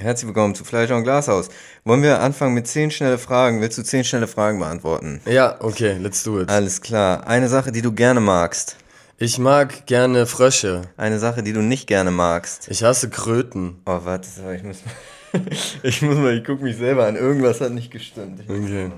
[0.00, 1.48] Herzlich willkommen zu Fleisch und Glashaus.
[1.84, 3.60] Wollen wir anfangen mit zehn schnelle Fragen?
[3.60, 5.20] Willst du zehn schnelle Fragen beantworten?
[5.26, 6.48] Ja, okay, let's do it.
[6.48, 7.26] Alles klar.
[7.26, 8.76] Eine Sache, die du gerne magst.
[9.16, 10.82] Ich mag gerne Frösche.
[10.96, 12.68] Eine Sache, die du nicht gerne magst.
[12.68, 13.82] Ich hasse Kröten.
[13.86, 15.42] Oh, warte, ich muss mal.
[15.82, 17.16] ich muss mal, ich guck mich selber an.
[17.16, 18.40] Irgendwas hat nicht gestimmt.
[18.40, 18.92] Ich Okay.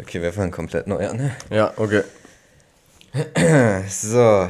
[0.00, 1.18] Okay, wir fangen komplett neu an.
[1.18, 1.36] ne?
[1.50, 2.02] Ja, okay.
[3.88, 4.48] So.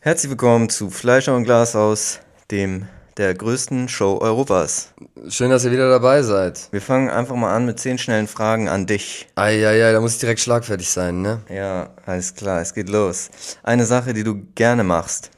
[0.00, 2.20] Herzlich willkommen zu Fleischer und Glashaus,
[2.52, 2.86] dem
[3.18, 4.94] der größten Show Europas.
[5.28, 6.68] Schön, dass ihr wieder dabei seid.
[6.70, 9.28] Wir fangen einfach mal an mit zehn schnellen Fragen an dich.
[9.34, 11.40] Eieiei, da muss ich direkt schlagfertig sein, ne?
[11.52, 13.30] Ja, alles klar, es geht los.
[13.64, 15.30] Eine Sache, die du gerne machst.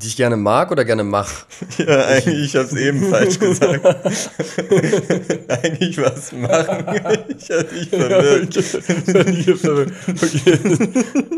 [0.00, 1.28] Die ich gerne mag oder gerne mach?
[1.78, 3.84] Ja, eigentlich, ich hab's eben falsch gesagt.
[5.48, 6.84] eigentlich was machen.
[7.28, 8.56] Ich hab dich verwirrt.
[10.08, 10.58] okay.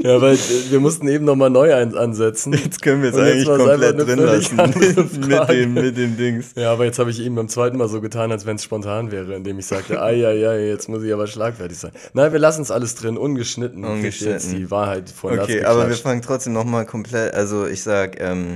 [0.02, 2.52] Ja, weil äh, wir mussten eben nochmal neu ein ansetzen.
[2.52, 4.56] Jetzt können wir es eigentlich komplett drin lassen.
[5.30, 6.52] Mit, dem, mit dem Dings.
[6.56, 9.10] Ja, aber jetzt habe ich eben beim zweiten Mal so getan, als wenn es spontan
[9.10, 11.92] wäre, indem ich sagte, eieiei, jetzt muss ich aber schlagfertig sein.
[12.14, 13.84] Nein, wir lassen es alles drin, ungeschnitten.
[13.84, 14.32] Ungeschnitten.
[14.34, 18.49] Jetzt die Wahrheit Latz Okay, aber wir fangen trotzdem nochmal komplett, also ich sag, ähm,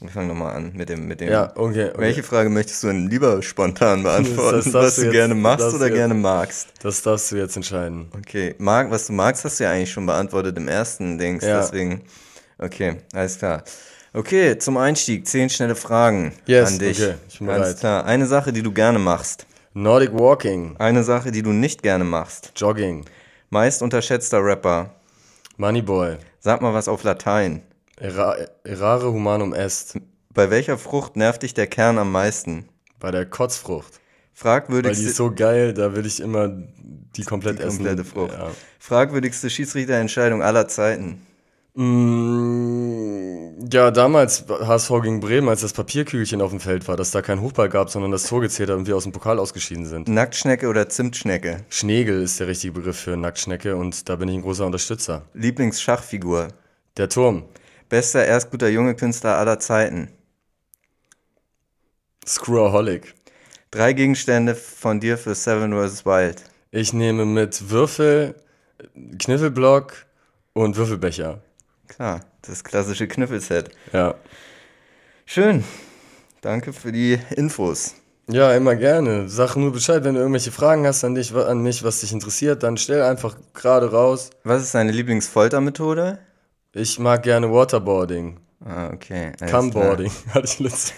[0.00, 1.30] wir fangen nochmal an mit dem, mit dem.
[1.30, 1.94] Ja, okay, okay.
[1.98, 4.56] Welche Frage möchtest du denn lieber spontan beantworten?
[4.56, 6.68] Das darfst was du jetzt- gerne machst oder jetzt- gerne magst?
[6.82, 8.10] Das darfst du jetzt entscheiden.
[8.18, 11.60] Okay, mag, was du magst, hast du ja eigentlich schon beantwortet im ersten Dings, Ja.
[11.60, 12.02] deswegen.
[12.58, 13.62] Okay, alles klar.
[14.12, 17.00] Okay, zum Einstieg, zehn schnelle Fragen Yes, an dich.
[17.02, 17.80] okay, ich bin Alles bereit.
[17.80, 18.04] klar.
[18.04, 19.46] Eine Sache, die du gerne machst.
[19.72, 22.52] Nordic Walking, Eine Sache, die du nicht gerne machst.
[22.56, 23.04] Jogging,
[23.50, 24.90] Meist unterschätzter Rapper.
[25.56, 27.62] Moneyboy, Sag mal was auf Latein.
[27.96, 29.98] Errare humanum est,
[30.32, 32.68] Bei welcher Frucht nervt dich der Kern am meisten?
[33.00, 33.92] bei der Kotzfrucht.
[33.92, 34.00] Weil
[34.32, 37.76] die Fragwürdigste, ist so geil, da will ich immer die komplett die essen.
[37.84, 38.32] komplette Frucht.
[38.32, 38.50] Ja.
[38.78, 41.20] Fragwürdigste Schiedsrichterentscheidung aller Zeiten.
[41.74, 47.20] Mm, ja, damals HSV gegen Bremen, als das Papierkügelchen auf dem Feld war, dass da
[47.20, 50.08] kein Hochball gab, sondern das Tor gezählt hat und wir aus dem Pokal ausgeschieden sind.
[50.08, 51.64] Nacktschnecke oder Zimtschnecke?
[51.68, 55.22] Schnegel ist der richtige Begriff für Nacktschnecke und da bin ich ein großer Unterstützer.
[55.34, 56.48] Lieblingsschachfigur?
[56.96, 57.44] Der Turm,
[57.88, 60.10] Bester erstguter junge Künstler aller Zeiten.
[62.26, 63.14] Screwaholic.
[63.70, 66.06] Drei Gegenstände von dir für Seven vs.
[66.06, 66.44] Wild.
[66.70, 68.34] Ich nehme mit Würfel,
[69.18, 70.06] Kniffelblock
[70.52, 71.40] und Würfelbecher.
[71.88, 73.70] Klar, das klassische Knüffelset.
[73.92, 74.14] Ja.
[75.26, 75.64] Schön.
[76.40, 77.94] Danke für die Infos.
[78.28, 79.28] Ja, immer gerne.
[79.28, 82.62] Sag nur Bescheid, wenn du irgendwelche Fragen hast an dich, an mich, was dich interessiert,
[82.62, 84.30] dann stell einfach gerade raus.
[84.44, 86.18] Was ist deine Lieblingsfoltermethode?
[86.74, 88.38] Ich mag gerne Waterboarding.
[88.66, 89.32] Ah, okay.
[89.50, 90.94] Cumboarding hatte ich letztes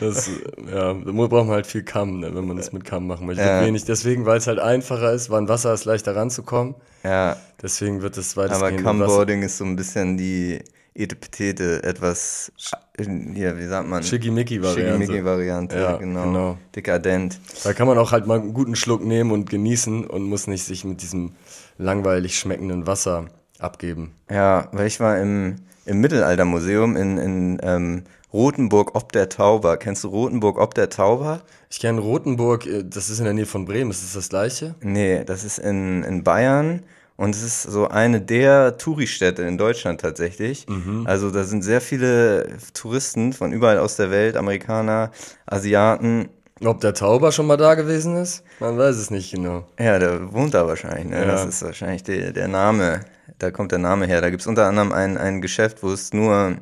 [0.00, 0.30] Das,
[0.70, 3.42] ja, da braucht man halt viel Cum, ne, wenn man das mit Cum machen möchte.
[3.42, 3.62] Ja.
[3.64, 6.74] Wenig, deswegen, weil es halt einfacher ist, weil an Wasser ist leichter ranzukommen.
[7.02, 8.98] Ja, Deswegen wird es aber weitestgehend Wasser.
[8.98, 10.60] Cumboarding ist so ein bisschen die
[10.94, 12.52] Etepetete, etwas,
[12.98, 14.02] hier, wie sagt man?
[14.02, 15.06] Schickimicki-Variante.
[15.06, 16.24] Schickimicki-Variante, Ja, genau.
[16.24, 16.58] genau.
[16.76, 17.40] Dekadent.
[17.64, 20.64] Da kann man auch halt mal einen guten Schluck nehmen und genießen und muss nicht
[20.64, 21.32] sich mit diesem
[21.78, 23.26] langweilig schmeckenden Wasser
[23.58, 24.12] abgeben.
[24.30, 25.56] Ja, weil ich war im,
[25.86, 29.76] im Mittelaltermuseum in, in ähm, Rothenburg ob der Tauber.
[29.76, 31.42] Kennst du Rothenburg ob der Tauber?
[31.70, 34.74] Ich kenne Rothenburg, äh, das ist in der Nähe von Bremen, ist das das gleiche?
[34.80, 36.82] Nee, das ist in, in Bayern
[37.16, 40.66] und es ist so eine der Touristädte in Deutschland tatsächlich.
[41.04, 45.12] Also da sind sehr viele Touristen von überall aus der Welt, Amerikaner,
[45.46, 46.28] Asiaten.
[46.64, 48.42] Ob der Tauber schon mal da gewesen ist?
[48.58, 49.66] Man weiß es nicht genau.
[49.78, 51.06] Ja, der wohnt da wahrscheinlich.
[51.06, 51.20] Ne?
[51.20, 51.26] Ja.
[51.26, 53.00] Das ist wahrscheinlich der, der Name.
[53.38, 54.20] Da kommt der Name her.
[54.20, 56.56] Da gibt's unter anderem ein, ein Geschäft, wo es nur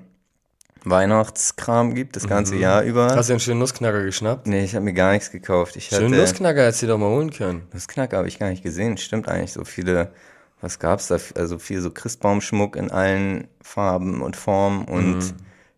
[0.85, 3.15] Weihnachtskram gibt, das ganze Jahr über.
[3.15, 4.47] Hast du einen schönen Nussknacker geschnappt?
[4.47, 5.77] Nee, ich habe mir gar nichts gekauft.
[5.77, 7.63] Ich Schönen hatte, Nussknacker hättest du doch mal holen können.
[7.73, 8.97] Nussknacker habe ich gar nicht gesehen.
[8.97, 10.13] Stimmt eigentlich so viele.
[10.61, 11.19] Was gab's da?
[11.37, 15.33] Also viel so Christbaumschmuck in allen Farben und Formen und Mhm.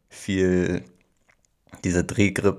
[0.09, 0.84] viel
[1.84, 2.56] diese Drehgrip,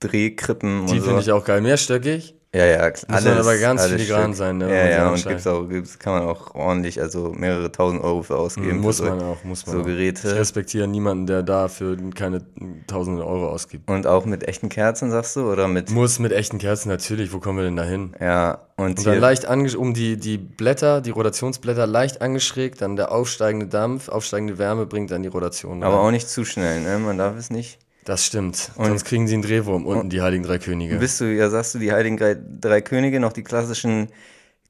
[0.00, 1.06] Drehkrippen Die und so.
[1.06, 1.60] finde ich auch geil.
[1.62, 2.34] Mehrstöckig?
[2.56, 3.20] Ja, ja, klar.
[3.20, 6.54] Muss aber ganz filigran sein, ne, Ja, ja, und gibt's auch, gibt's, kann man auch
[6.54, 8.78] ordentlich, also mehrere tausend Euro für ausgeben.
[8.78, 9.84] muss für so, man auch, muss man so auch.
[9.84, 10.28] Geräte.
[10.28, 12.42] Ich respektiere niemanden, der dafür keine
[12.86, 13.90] tausende Euro ausgibt.
[13.90, 15.50] Und auch mit echten Kerzen, sagst du?
[15.52, 17.32] Oder mit, Muss mit echten Kerzen, natürlich.
[17.32, 18.14] Wo kommen wir denn da hin?
[18.20, 22.96] ja, und, Und dann leicht ange um die, die Blätter, die Rotationsblätter leicht angeschrägt, dann
[22.96, 25.82] der aufsteigende Dampf, aufsteigende Wärme bringt dann die Rotation.
[25.82, 26.04] aber rein.
[26.06, 26.98] auch nicht zu schnell, ne?
[26.98, 27.78] Man darf es nicht.
[28.06, 28.70] Das stimmt.
[28.76, 30.96] Sonst kriegen sie einen Drehwurm unten, die Heiligen Drei Könige.
[30.96, 34.08] Bist du, ja, sagst du die Heiligen drei, drei Könige, noch die klassischen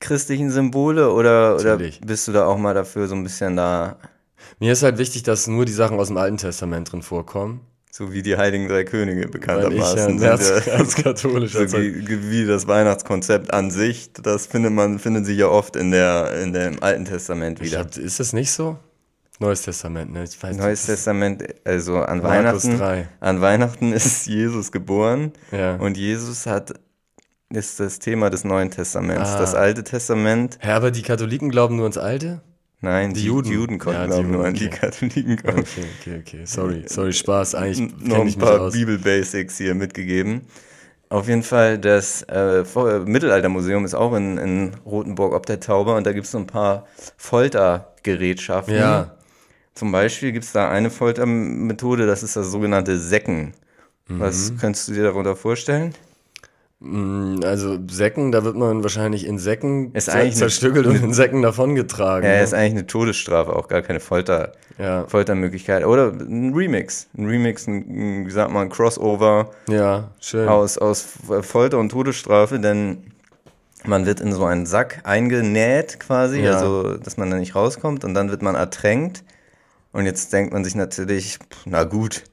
[0.00, 3.98] christlichen Symbole oder, oder bist du da auch mal dafür so ein bisschen da,
[4.58, 7.60] Mir ist halt wichtig, dass nur die Sachen aus dem Alten Testament drin vorkommen.
[7.90, 12.46] so wie die Heiligen drei Könige Weil ich bekanntermaßen ja ja- Herzkatholisch So wie, wie
[12.46, 16.82] das Weihnachtskonzept an sich, das findet man, findet sich ja oft in der, in dem
[16.82, 17.80] Alten Testament wieder.
[17.80, 18.78] hab, ist das nicht so?
[19.38, 20.24] Neues Testament, ne?
[20.24, 22.78] Ich weiß, Neues Testament, also an Weihnachten.
[22.78, 23.08] 3.
[23.20, 25.32] An Weihnachten ist Jesus geboren.
[25.52, 25.76] Ja.
[25.76, 26.74] Und Jesus hat
[27.48, 29.30] ist das Thema des Neuen Testaments.
[29.30, 29.38] Ah.
[29.38, 30.58] Das Alte Testament.
[30.64, 32.42] Ja, aber die Katholiken glauben nur ans Alte?
[32.80, 33.52] Nein, die, die Juden.
[33.52, 35.60] Juden konnten ja, glauben nur an die Katholiken kommen.
[35.60, 36.40] Okay, okay, okay.
[36.44, 37.54] Sorry, sorry, Spaß.
[37.54, 40.42] Eigentlich noch ein paar Bibel-Basics hier mitgegeben.
[41.08, 42.64] Auf jeden Fall, das äh,
[43.06, 46.48] Mittelaltermuseum ist auch in, in Rothenburg ob der Tauber und da gibt es so ein
[46.48, 46.86] paar
[47.16, 48.74] Foltergerätschaften.
[48.74, 49.15] Ja.
[49.76, 53.52] Zum Beispiel gibt es da eine Foltermethode, das ist das sogenannte Säcken.
[54.08, 54.20] Mhm.
[54.20, 55.93] Was könntest du dir darunter vorstellen?
[56.81, 62.26] Mm, also Säcken, da wird man wahrscheinlich in Säcken ist zerstückelt und in Säcken davongetragen.
[62.26, 62.43] Ja, ne?
[62.43, 65.06] ist eigentlich eine Todesstrafe, auch gar keine Folter, ja.
[65.08, 65.84] Foltermöglichkeit.
[65.84, 67.08] Oder ein Remix.
[67.17, 69.50] Ein Remix, ein, wie sagt man, ein Crossover.
[69.69, 70.49] Ja, schön.
[70.49, 71.06] Aus, aus
[71.43, 73.12] Folter und Todesstrafe, denn
[73.84, 76.52] man wird in so einen Sack eingenäht quasi, ja.
[76.52, 79.22] also dass man da nicht rauskommt und dann wird man ertränkt
[79.96, 82.25] und jetzt denkt man sich natürlich, na gut,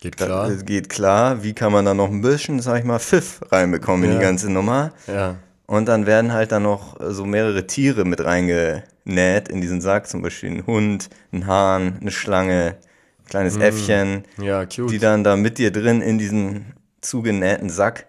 [0.00, 0.48] geht klar.
[0.48, 1.42] Das geht klar.
[1.42, 4.12] Wie kann man da noch ein bisschen, sag ich mal, Pfiff reinbekommen ja.
[4.12, 4.92] in die ganze Nummer?
[5.08, 5.34] Ja.
[5.66, 10.22] Und dann werden halt dann noch so mehrere Tiere mit reingenäht in diesen Sack, zum
[10.22, 12.76] Beispiel ein Hund, ein Hahn, eine Schlange,
[13.18, 13.62] ein kleines mm.
[13.62, 14.92] Äffchen, ja, cute.
[14.92, 18.06] die dann da mit dir drin in diesen zugenähten Sack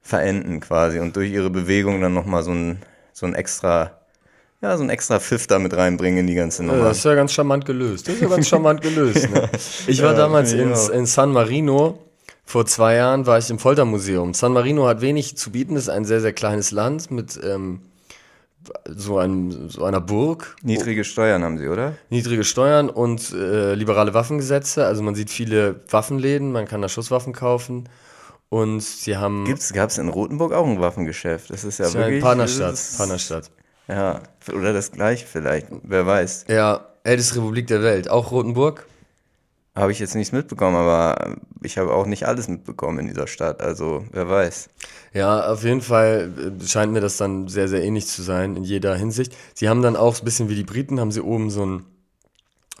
[0.00, 2.80] verenden quasi und durch ihre Bewegung dann nochmal so ein,
[3.12, 3.99] so ein extra
[4.62, 6.78] ja, so ein extra Pfiff da mit reinbringen in die ganze Nummer.
[6.78, 8.08] Ja, das ist ja ganz charmant gelöst.
[8.08, 9.30] Das ist ja ganz charmant gelöst.
[9.30, 9.48] Ne?
[9.86, 11.98] Ich war ja, damals in, in San Marino.
[12.44, 14.34] Vor zwei Jahren war ich im Foltermuseum.
[14.34, 17.80] San Marino hat wenig zu bieten, ist ein sehr, sehr kleines Land mit ähm,
[18.86, 20.56] so, einem, so einer Burg.
[20.62, 21.94] Niedrige Steuern haben sie, oder?
[22.10, 24.84] Niedrige Steuern und äh, liberale Waffengesetze.
[24.84, 27.88] Also man sieht viele Waffenläden, man kann da Schusswaffen kaufen.
[28.48, 29.44] Und sie haben.
[29.72, 31.50] Gab es in Rotenburg auch ein Waffengeschäft?
[31.50, 32.20] Das ist ja das wirklich.
[32.20, 32.78] Partnerstadt.
[32.96, 33.50] Partnerstadt.
[33.90, 34.22] Ja,
[34.54, 36.44] oder das gleiche vielleicht, wer weiß.
[36.48, 38.86] Ja, älteste Republik der Welt, auch Rotenburg?
[39.74, 43.60] Habe ich jetzt nichts mitbekommen, aber ich habe auch nicht alles mitbekommen in dieser Stadt,
[43.60, 44.68] also wer weiß.
[45.12, 48.62] Ja, auf jeden Fall äh, scheint mir das dann sehr, sehr ähnlich zu sein in
[48.62, 49.34] jeder Hinsicht.
[49.54, 51.86] Sie haben dann auch ein bisschen wie die Briten, haben sie oben so einen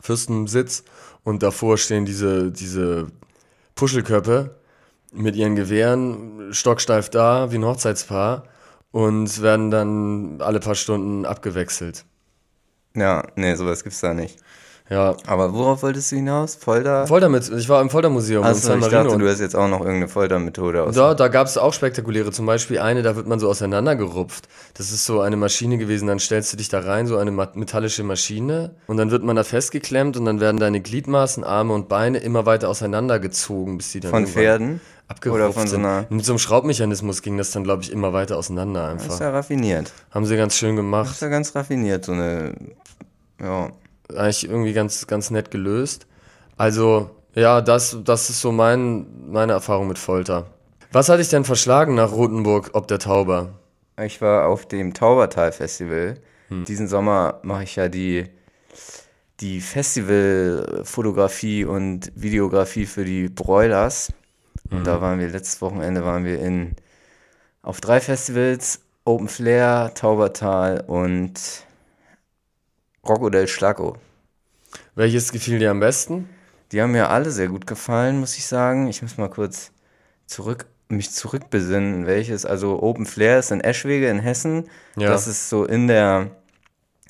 [0.00, 0.84] Fürstensitz
[1.24, 3.08] und davor stehen diese, diese
[3.74, 4.54] Puschelköpfe
[5.12, 8.44] mit ihren Gewehren, stocksteif da, wie ein Hochzeitspaar
[8.92, 12.04] und werden dann alle paar Stunden abgewechselt.
[12.94, 14.38] Ja, nee, sowas gibt's da nicht.
[14.90, 15.16] Ja.
[15.26, 16.56] Aber worauf wolltest du hinaus?
[16.56, 17.06] Folter?
[17.06, 19.02] Folter mit, ich war im Foltermuseum Achso, in San Marino.
[19.02, 20.96] ich dachte, du hast jetzt auch noch irgendeine Foltermethode aus.
[20.96, 24.48] Da, da gab es auch spektakuläre, zum Beispiel eine, da wird man so auseinandergerupft.
[24.74, 28.02] Das ist so eine Maschine gewesen, dann stellst du dich da rein, so eine metallische
[28.02, 32.18] Maschine und dann wird man da festgeklemmt und dann werden deine Gliedmaßen, Arme und Beine
[32.18, 34.80] immer weiter auseinandergezogen, bis die dann Von Pferden?
[35.26, 36.06] Oder von so einer.
[36.08, 39.06] Mit so einem Schraubmechanismus ging das dann, glaube ich, immer weiter auseinander einfach.
[39.06, 39.92] Das ist ja raffiniert.
[40.12, 41.06] Haben sie ganz schön gemacht.
[41.06, 42.54] Das ist ja ganz raffiniert, so eine.
[43.40, 43.70] Ja.
[44.16, 46.06] Eigentlich irgendwie ganz, ganz nett gelöst.
[46.56, 50.46] Also, ja, das, das ist so mein, meine Erfahrung mit Folter.
[50.92, 53.50] Was hat dich denn verschlagen nach Rothenburg ob der Tauber?
[54.02, 56.18] Ich war auf dem Taubertal-Festival.
[56.48, 56.64] Hm.
[56.64, 58.26] Diesen Sommer mache ich ja die,
[59.40, 64.12] die Festivalfotografie und Videografie für die Broilers.
[64.70, 64.84] Und mhm.
[64.84, 66.74] da waren wir, letztes Wochenende waren wir in,
[67.62, 71.64] auf drei Festivals, Open Flair, Taubertal und
[73.06, 73.96] Rocco del Schlacco.
[74.94, 76.28] Welches gefiel dir am besten?
[76.72, 78.86] Die haben mir alle sehr gut gefallen, muss ich sagen.
[78.86, 79.72] Ich muss mal kurz
[80.26, 82.44] zurück, mich zurückbesinnen, welches.
[82.44, 84.68] Also Open Flair ist in Eschwege in Hessen.
[84.96, 85.10] Ja.
[85.10, 86.30] Das ist so in der,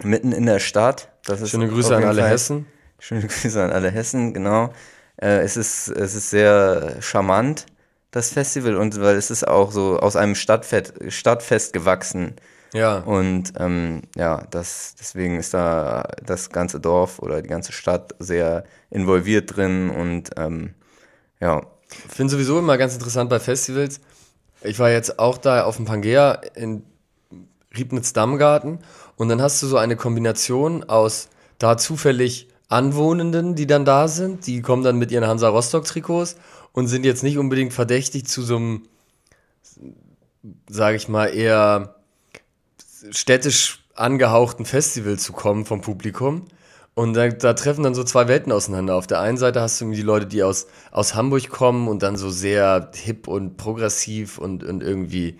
[0.02, 1.10] mitten in der Stadt.
[1.24, 2.66] Das ist Schöne Grüße an alle Fall, Hessen.
[2.98, 4.72] Schöne Grüße an alle Hessen, genau.
[5.16, 7.66] Äh, es, ist, es ist sehr charmant,
[8.10, 12.36] das Festival, und weil es ist auch so aus einem Stadtfest, Stadtfest gewachsen.
[12.72, 12.98] Ja.
[12.98, 18.64] Und ähm, ja, das, deswegen ist da das ganze Dorf oder die ganze Stadt sehr
[18.90, 20.74] involviert drin und ähm,
[21.40, 21.62] ja.
[22.08, 24.00] Ich finde sowieso immer ganz interessant bei Festivals.
[24.62, 26.84] Ich war jetzt auch da auf dem Pangea in
[27.76, 28.78] Riebnitz-Dammgarten
[29.16, 34.46] und dann hast du so eine Kombination aus da zufällig Anwohnenden, die dann da sind.
[34.46, 36.36] Die kommen dann mit ihren Hansa Rostock-Trikots
[36.72, 38.82] und sind jetzt nicht unbedingt verdächtig zu so einem,
[40.68, 41.96] sage ich mal, eher
[43.10, 46.46] städtisch angehauchten Festival zu kommen vom Publikum.
[46.94, 48.96] Und da, da, treffen dann so zwei Welten auseinander.
[48.96, 52.16] Auf der einen Seite hast du die Leute, die aus, aus Hamburg kommen und dann
[52.16, 55.38] so sehr hip und progressiv und, und irgendwie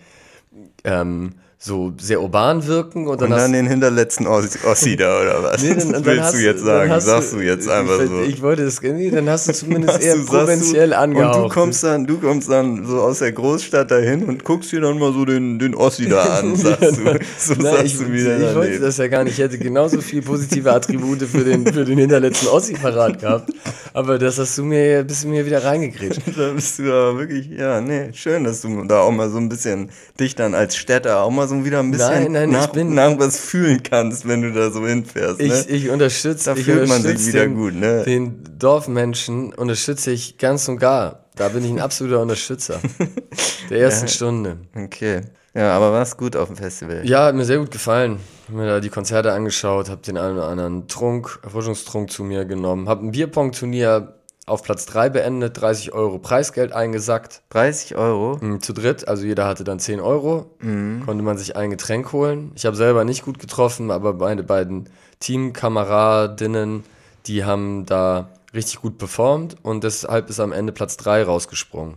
[0.84, 3.06] ähm, so sehr urban wirken.
[3.06, 5.62] Und dann, und dann den hinterletzten Ossi da, oder was?
[5.62, 7.00] Nee, dann, was willst du jetzt sagen?
[7.00, 8.20] Sagst du jetzt einfach ich, so?
[8.22, 11.36] Ich wollte das, nee, dann hast du zumindest eher du, provinziell angehaucht.
[11.36, 14.80] Und du kommst dann, du kommst dann so aus der Großstadt dahin und guckst dir
[14.80, 17.18] dann mal so den, den Ossi da an, sagst du.
[17.38, 19.34] So Nein, sagst ich, du wieder ich wollte das ja gar nicht.
[19.34, 23.50] Ich hätte genauso viele positive Attribute für den, für den hinterletzten Ossi parat gehabt.
[23.92, 26.20] Aber das hast du mir, bist du mir wieder reingekriegt.
[26.36, 29.48] da bist du aber wirklich, ja, nee, schön, dass du da auch mal so ein
[29.48, 32.95] bisschen dich dann als Städter auch mal so wieder ein bisschen nein, nein, nach, bin,
[32.95, 35.40] nach was fühlen kannst, wenn du da so hinfährst.
[35.40, 35.64] Ich, ne?
[35.69, 38.04] ich unterstütze, da fühlt man sich wieder den, gut, ne?
[38.04, 41.26] Den Dorfmenschen unterstütze ich ganz und gar.
[41.37, 42.80] Da bin ich ein absoluter Unterstützer
[43.71, 44.57] der ersten ja, Stunde.
[44.75, 45.23] Okay.
[45.54, 47.02] Ja, aber war es gut auf dem Festival?
[47.04, 48.19] Ja, hat mir sehr gut gefallen.
[48.47, 52.45] Hab mir da die Konzerte angeschaut, hab den einen oder anderen Trunk, Erfrischungstrunk zu mir
[52.45, 57.42] genommen, hab ein Bierpong-Turnier auf Platz 3 beendet, 30 Euro Preisgeld eingesackt.
[57.50, 58.38] 30 Euro?
[58.40, 60.50] Mhm, zu dritt, also jeder hatte dann 10 Euro.
[60.61, 61.02] Mhm.
[61.04, 62.52] Konnte man sich ein Getränk holen.
[62.56, 64.88] Ich habe selber nicht gut getroffen, aber meine beiden
[65.20, 66.85] Teamkameradinnen,
[67.26, 71.97] die haben da richtig gut performt und deshalb ist am Ende Platz 3 rausgesprungen.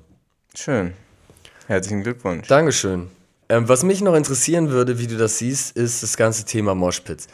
[0.53, 0.93] Schön.
[1.67, 2.47] Herzlichen Glückwunsch.
[2.47, 3.07] Dankeschön.
[3.49, 7.27] Ähm, was mich noch interessieren würde, wie du das siehst, ist das ganze Thema Moshpits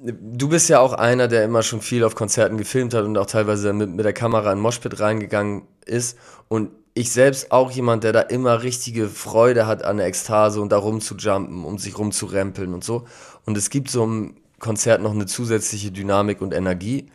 [0.00, 3.26] du bist ja auch einer, der immer schon viel auf Konzerten gefilmt hat und auch
[3.26, 6.16] teilweise mit, mit der Kamera in Moshpit reingegangen ist.
[6.48, 10.70] Und ich selbst auch jemand, der da immer richtige Freude hat an der Ekstase und
[10.70, 13.04] da rumzujumpen, um sich rumzurempeln und so.
[13.44, 17.10] Und es gibt so im Konzert noch eine zusätzliche Dynamik und Energie.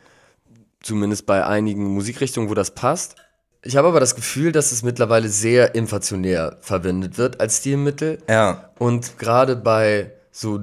[0.81, 3.15] Zumindest bei einigen Musikrichtungen, wo das passt.
[3.61, 8.17] Ich habe aber das Gefühl, dass es mittlerweile sehr inflationär verwendet wird als Stilmittel.
[8.27, 8.71] Ja.
[8.77, 10.59] Und gerade bei so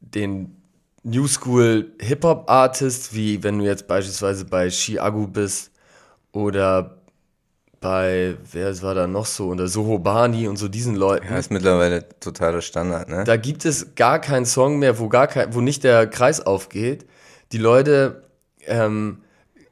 [0.00, 0.61] den
[1.04, 5.70] New School Hip-Hop-Artist, wie wenn du jetzt beispielsweise bei Chiago bist
[6.32, 6.98] oder
[7.80, 11.26] bei, wer war da noch so, unter Soho Bani und so diesen Leuten.
[11.28, 13.24] Ja, ist mittlerweile totaler Standard, ne?
[13.24, 17.04] Da gibt es gar keinen Song mehr, wo, gar kein, wo nicht der Kreis aufgeht.
[17.50, 18.22] Die Leute
[18.66, 19.22] ähm,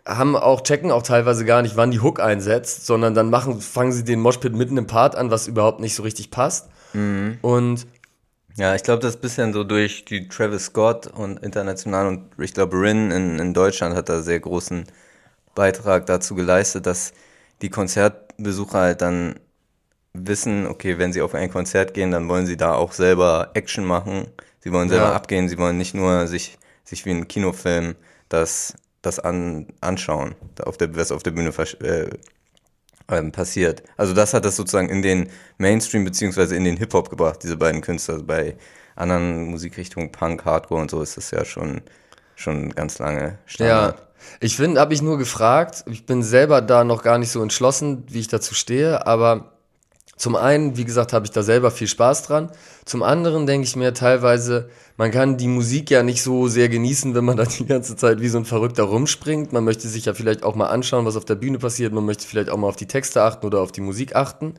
[0.05, 3.93] haben auch, checken auch teilweise gar nicht, wann die Hook einsetzt, sondern dann machen, fangen
[3.93, 6.69] sie den Moshpit mitten im Part an, was überhaupt nicht so richtig passt.
[6.93, 7.39] Mhm.
[7.43, 7.87] Und
[8.57, 12.31] ja, ich glaube, das ist ein bisschen so durch die Travis Scott und international und
[12.39, 14.85] ich glaube, Rin in, in Deutschland hat da sehr großen
[15.55, 17.13] Beitrag dazu geleistet, dass
[17.63, 19.37] die Konzertbesucher halt dann
[20.13, 23.85] wissen, okay, wenn sie auf ein Konzert gehen, dann wollen sie da auch selber Action
[23.85, 24.27] machen.
[24.61, 25.15] Sie wollen selber ja.
[25.15, 27.95] abgehen, sie wollen nicht nur sich, sich wie ein Kinofilm
[28.29, 32.11] das, das an, anschauen, auf der, was auf der Bühne äh,
[33.11, 33.83] ähm, passiert.
[33.97, 37.81] Also das hat das sozusagen in den Mainstream beziehungsweise in den Hip-Hop gebracht, diese beiden
[37.81, 38.15] Künstler.
[38.15, 38.57] Also bei
[38.97, 41.83] anderen Musikrichtungen, Punk, Hardcore und so ist das ja schon,
[42.35, 43.99] schon ganz lange Standard.
[43.99, 44.07] Ja,
[44.41, 48.05] ich finde, habe ich nur gefragt, ich bin selber da noch gar nicht so entschlossen,
[48.09, 49.53] wie ich dazu stehe, aber
[50.21, 52.51] zum einen, wie gesagt, habe ich da selber viel Spaß dran.
[52.85, 57.15] Zum anderen denke ich mir teilweise, man kann die Musik ja nicht so sehr genießen,
[57.15, 59.55] wenn man da die ganze Zeit wie so ein Verrückter rumspringt.
[59.55, 61.95] Man möchte sich ja vielleicht auch mal anschauen, was auf der Bühne passiert.
[61.95, 64.57] Man möchte vielleicht auch mal auf die Texte achten oder auf die Musik achten.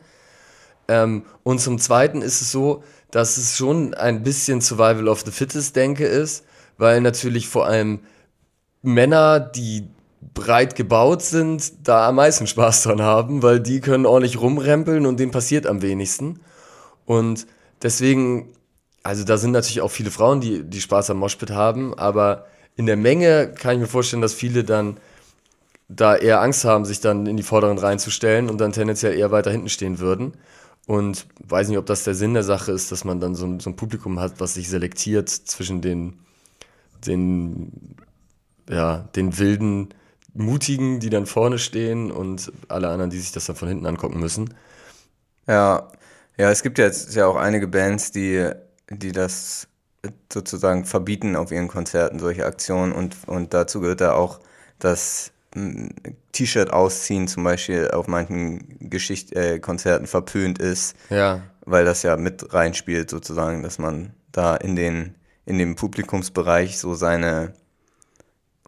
[0.88, 5.32] Ähm, und zum Zweiten ist es so, dass es schon ein bisschen Survival of the
[5.32, 6.44] Fittest Denke ist,
[6.80, 8.00] weil natürlich vor allem
[8.82, 9.92] Männer, die
[10.34, 15.20] breit gebaut sind, da am meisten Spaß dran haben, weil die können ordentlich rumrempeln und
[15.20, 16.40] denen passiert am wenigsten.
[17.06, 17.48] Und
[17.82, 18.54] deswegen,
[19.04, 22.86] also da sind natürlich auch viele Frauen, die, die Spaß am Moshpit haben, aber in
[22.86, 24.98] der Menge kann ich mir vorstellen, dass viele dann
[25.90, 29.52] da eher Angst haben, sich dann in die Vorderen reinzustellen und dann tendenziell eher weiter
[29.52, 30.34] hinten stehen würden.
[30.88, 33.70] Und weiß nicht, ob das der Sinn der Sache ist, dass man dann so, so
[33.70, 36.20] ein Publikum hat, was sich selektiert zwischen den,
[37.06, 37.96] den,
[38.70, 39.90] ja, den wilden
[40.34, 44.20] Mutigen, die dann vorne stehen und alle anderen, die sich das dann von hinten angucken
[44.20, 44.54] müssen.
[45.48, 45.90] Ja,
[46.38, 48.50] ja, es gibt jetzt ja auch einige Bands, die,
[48.90, 49.68] die das
[50.32, 52.94] sozusagen verbieten auf ihren Konzerten, solche Aktionen.
[52.94, 54.40] Und, und dazu gehört ja auch
[54.80, 55.32] das
[56.32, 60.96] T-Shirt ausziehen zum Beispiel auf manchen Geschicht äh, Konzerten verpönt ist.
[61.10, 61.42] Ja.
[61.66, 66.94] Weil das ja mit reinspielt sozusagen, dass man da in den in dem Publikumsbereich so
[66.94, 67.54] seine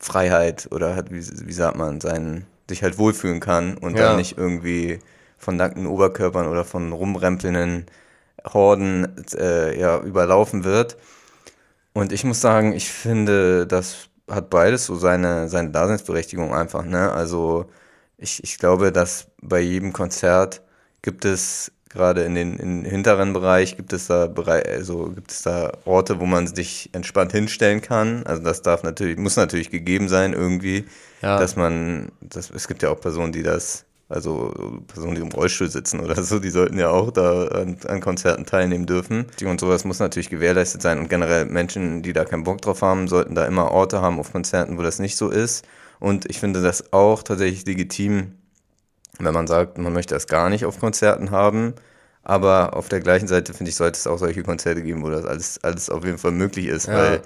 [0.03, 4.07] Freiheit oder hat, wie, wie sagt man, seinen, sich halt wohlfühlen kann und ja.
[4.07, 4.99] dann nicht irgendwie
[5.37, 7.85] von nackten Oberkörpern oder von rumrempelnden
[8.45, 10.97] Horden äh, ja, überlaufen wird.
[11.93, 16.85] Und ich muss sagen, ich finde, das hat beides so seine, seine Daseinsberechtigung einfach.
[16.85, 17.11] Ne?
[17.11, 17.65] Also
[18.17, 20.61] ich, ich glaube, dass bei jedem Konzert
[21.01, 25.71] gibt es gerade in den in hinteren Bereich gibt es da also gibt es da
[25.85, 28.23] Orte, wo man sich entspannt hinstellen kann.
[28.25, 30.85] Also das darf natürlich, muss natürlich gegeben sein irgendwie,
[31.21, 31.39] ja.
[31.39, 34.53] dass man, das, es gibt ja auch Personen, die das also
[34.87, 38.45] Personen, die im Rollstuhl sitzen oder so, die sollten ja auch da an, an Konzerten
[38.45, 39.25] teilnehmen dürfen.
[39.43, 40.99] Und sowas muss natürlich gewährleistet sein.
[40.99, 44.31] Und generell Menschen, die da keinen Bock drauf haben, sollten da immer Orte haben auf
[44.31, 45.65] Konzerten, wo das nicht so ist.
[45.99, 48.33] Und ich finde das auch tatsächlich legitim,
[49.19, 51.73] wenn man sagt, man möchte das gar nicht auf Konzerten haben.
[52.23, 55.25] Aber auf der gleichen Seite finde ich, sollte es auch solche Konzerte geben, wo das
[55.25, 56.93] alles, alles auf jeden Fall möglich ist, ja.
[56.93, 57.21] weil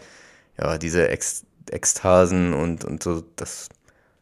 [0.59, 3.67] ja, diese Ex Ekstasen und, und so, das,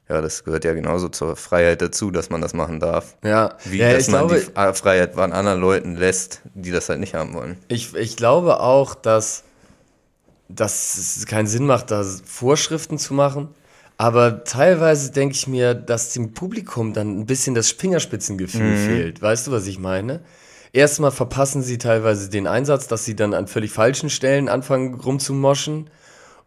[0.10, 3.16] ja, das gehört ja genauso zur Freiheit dazu, dass man das machen darf.
[3.24, 7.00] Ja, wie ja, dass man glaube, die Freiheit an anderen Leuten lässt, die das halt
[7.00, 7.58] nicht haben wollen.
[7.68, 9.44] Ich, ich glaube auch, dass,
[10.50, 13.50] dass es keinen Sinn macht, da Vorschriften zu machen.
[13.98, 18.86] Aber teilweise denke ich mir, dass dem Publikum dann ein bisschen das Fingerspitzengefühl mhm.
[18.86, 19.22] fehlt.
[19.22, 20.22] Weißt du, was ich meine?
[20.74, 25.90] Erstmal verpassen sie teilweise den Einsatz, dass sie dann an völlig falschen Stellen anfangen rumzumoschen.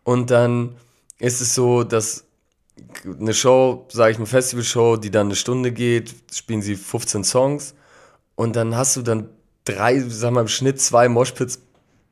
[0.04, 0.76] Und dann
[1.18, 2.24] ist es so, dass
[3.04, 7.74] eine Show, sage ich eine Festivalshow, die dann eine Stunde geht, spielen sie 15 Songs
[8.34, 9.28] und dann hast du dann
[9.64, 11.60] drei, sag mal im Schnitt zwei Moshpits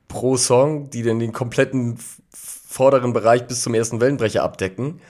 [0.09, 1.99] pro Song, die dann den kompletten
[2.33, 5.01] vorderen Bereich bis zum ersten Wellenbrecher abdecken.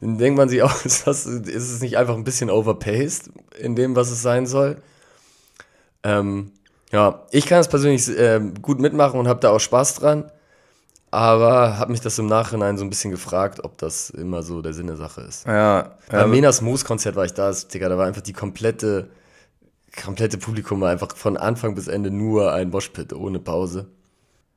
[0.00, 3.76] Dann denkt man sich auch, ist, das, ist es nicht einfach ein bisschen overpaced in
[3.76, 4.76] dem, was es sein soll?
[6.02, 6.52] Ähm,
[6.92, 10.30] ja, ich kann es persönlich äh, gut mitmachen und habe da auch Spaß dran.
[11.10, 14.74] Aber habe mich das im Nachhinein so ein bisschen gefragt, ob das immer so der
[14.74, 15.46] Sinn der Sache ist.
[15.46, 15.96] Ja.
[16.10, 19.08] Beim ähm, Menas Moos Konzert war ich da, Digga, da war einfach die komplette,
[20.04, 23.86] komplette Publikum war einfach von Anfang bis Ende nur ein Moshpit ohne Pause.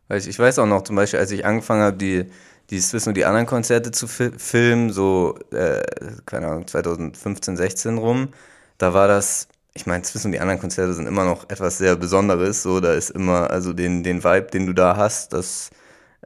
[0.09, 2.25] Ich weiß auch noch zum Beispiel, als ich angefangen habe, die,
[2.71, 5.83] die Swiss und die anderen Konzerte zu fi filmen, so, äh,
[6.25, 8.29] keine Ahnung, 2015, 16 rum,
[8.77, 11.95] da war das, ich meine, Swiss und die anderen Konzerte sind immer noch etwas sehr
[11.95, 15.69] Besonderes, so, da ist immer, also den, den Vibe, den du da hast, das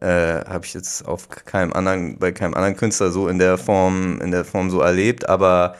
[0.02, 0.08] äh,
[0.46, 4.32] habe ich jetzt auf keinem anderen, bei keinem anderen Künstler so in der Form, in
[4.32, 5.76] der Form so erlebt, aber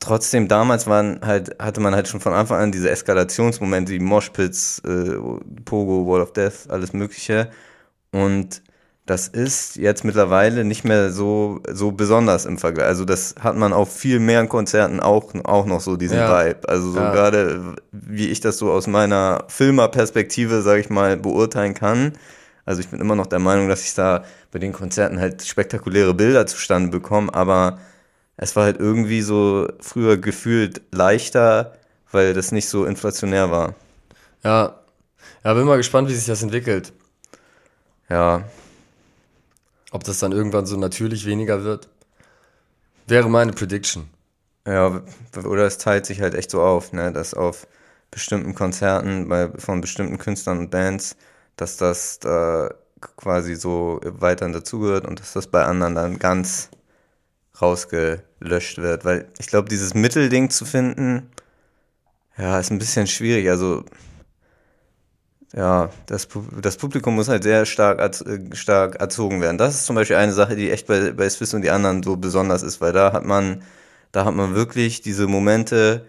[0.00, 4.80] trotzdem damals waren halt, hatte man halt schon von Anfang an diese Eskalationsmomente, die Moshpits,
[4.80, 5.16] äh,
[5.64, 7.50] Pogo, Wall of Death, alles Mögliche.
[8.12, 8.62] Und
[9.08, 12.86] das ist jetzt mittlerweile nicht mehr so, so besonders im Vergleich.
[12.86, 16.46] Also das hat man auf viel mehr Konzerten auch, auch noch so diesen ja.
[16.46, 16.68] Vibe.
[16.68, 17.10] Also so ja.
[17.10, 22.12] gerade, wie ich das so aus meiner Filmerperspektive, sage ich mal, beurteilen kann,
[22.66, 26.12] also ich bin immer noch der Meinung, dass ich da bei den Konzerten halt spektakuläre
[26.12, 27.78] Bilder zustande bekomme, aber
[28.36, 31.78] es war halt irgendwie so früher gefühlt leichter,
[32.12, 33.74] weil das nicht so inflationär war.
[34.44, 34.80] Ja,
[35.44, 36.92] ja, bin mal gespannt, wie sich das entwickelt.
[38.10, 38.44] Ja.
[39.90, 41.88] Ob das dann irgendwann so natürlich weniger wird?
[43.06, 44.08] Wäre meine Prediction.
[44.66, 45.02] Ja,
[45.44, 47.66] oder es teilt sich halt echt so auf, ne, dass auf
[48.10, 51.16] bestimmten Konzerten bei, von bestimmten Künstlern und Bands
[51.58, 52.70] dass das da
[53.16, 56.70] quasi so weiterhin dazugehört und dass das bei anderen dann ganz
[57.60, 59.04] rausgelöscht wird.
[59.04, 61.30] Weil ich glaube, dieses Mittelding zu finden,
[62.36, 63.50] ja, ist ein bisschen schwierig.
[63.50, 63.84] Also,
[65.54, 66.28] ja, das,
[66.60, 68.14] das Publikum muss halt sehr stark,
[68.52, 69.56] stark erzogen werden.
[69.56, 72.16] Das ist zum Beispiel eine Sache, die echt bei, bei Swiss und die anderen so
[72.16, 73.62] besonders ist, weil da hat man,
[74.12, 76.04] da hat man wirklich diese Momente,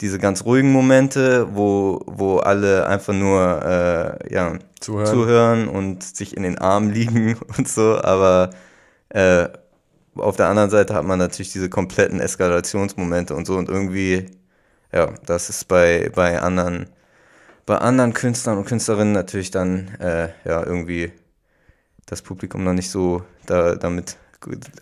[0.00, 5.06] diese ganz ruhigen Momente, wo, wo alle einfach nur äh, ja, zuhören.
[5.06, 8.50] zuhören und sich in den Armen liegen und so, aber
[9.10, 9.48] äh,
[10.16, 14.26] auf der anderen Seite hat man natürlich diese kompletten Eskalationsmomente und so und irgendwie,
[14.92, 16.88] ja, das ist bei, bei anderen,
[17.68, 21.12] bei anderen Künstlern und Künstlerinnen natürlich dann äh, ja irgendwie
[22.06, 24.16] das Publikum noch nicht so da, damit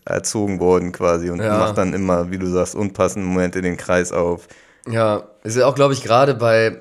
[0.05, 1.59] erzogen worden quasi und ja.
[1.59, 4.49] macht dann immer, wie du sagst, unpassende Momente den Kreis auf
[4.89, 6.81] ja, ist ja auch, glaube ich, gerade bei,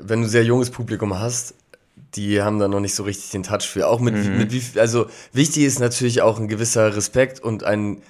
[0.00, 1.54] wenn du sehr junges Publikum hast,
[2.14, 3.88] die haben da noch nicht so richtig den Touch für.
[3.88, 4.36] Auch mit, mhm.
[4.36, 8.02] mit wie, also wichtig ist natürlich auch ein gewisser Respekt und ein,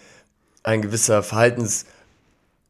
[0.65, 1.23] ein gewisser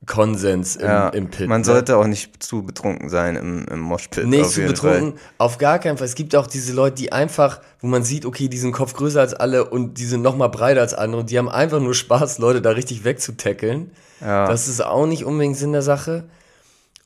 [0.06, 1.48] Verhaltenskonsens im, ja, im Pit.
[1.48, 1.64] Man ne?
[1.64, 4.26] sollte auch nicht zu betrunken sein im, im Moshpit.
[4.26, 5.20] Nicht zu betrunken, Fall.
[5.38, 6.06] auf gar keinen Fall.
[6.06, 9.20] Es gibt auch diese Leute, die einfach, wo man sieht, okay, die sind Kopf größer
[9.20, 11.94] als alle und die sind noch mal breiter als andere und die haben einfach nur
[11.94, 13.90] Spaß, Leute da richtig wegzutackeln.
[14.20, 14.46] Ja.
[14.46, 16.24] Das ist auch nicht unbedingt Sinn der Sache.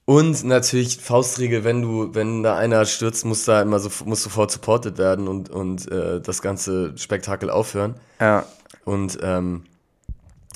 [0.05, 4.53] Und natürlich Faustregel, wenn du, wenn da einer stürzt, muss da immer so, muss sofort
[4.53, 7.97] supported werden und, und äh, das ganze Spektakel aufhören.
[8.21, 8.47] Ja.
[8.85, 9.65] Und ähm,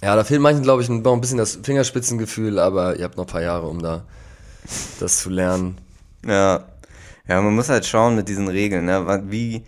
[0.02, 3.32] ja, da fehlt manchen, glaube ich, ein bisschen das Fingerspitzengefühl, aber ihr habt noch ein
[3.32, 4.04] paar Jahre, um da
[4.98, 5.78] das zu lernen.
[6.26, 6.64] Ja.
[7.28, 9.22] Ja, man muss halt schauen mit diesen Regeln, ne?
[9.28, 9.62] Wie,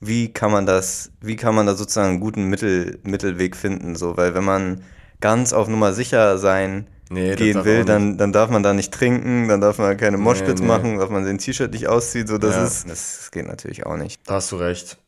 [0.00, 4.16] wie kann man das, wie kann man da sozusagen einen guten Mittel, Mittelweg finden, so,
[4.16, 4.82] weil wenn man
[5.20, 9.48] ganz auf Nummer sicher sein nee, gehen will, dann, dann darf man da nicht trinken,
[9.48, 10.72] dann darf man keine Moshpits nee, nee.
[10.72, 12.64] machen, darf man sein T-Shirt nicht auszieht, so das ja.
[12.64, 14.20] ist, das geht natürlich auch nicht.
[14.26, 14.98] Da hast du recht.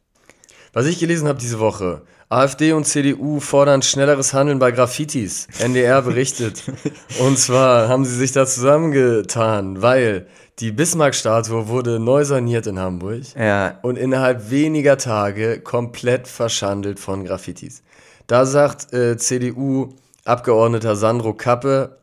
[0.72, 2.02] Was ich gelesen habe diese Woche.
[2.30, 5.48] AfD und CDU fordern schnelleres Handeln bei Graffitis.
[5.60, 6.62] NDR berichtet.
[7.20, 10.26] und zwar haben sie sich da zusammengetan, weil
[10.58, 13.22] die Bismarck-Statue wurde neu saniert in Hamburg.
[13.34, 13.78] Ja.
[13.80, 17.82] Und innerhalb weniger Tage komplett verschandelt von Graffitis.
[18.26, 21.96] Da sagt äh, CDU-Abgeordneter Sandro Kappe,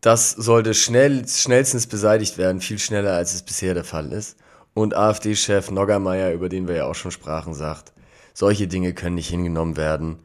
[0.00, 4.36] das sollte schnell, schnellstens beseitigt werden, viel schneller als es bisher der Fall ist.
[4.74, 7.92] Und AfD-Chef Noggermeier, über den wir ja auch schon sprachen, sagt,
[8.34, 10.18] solche Dinge können nicht hingenommen werden,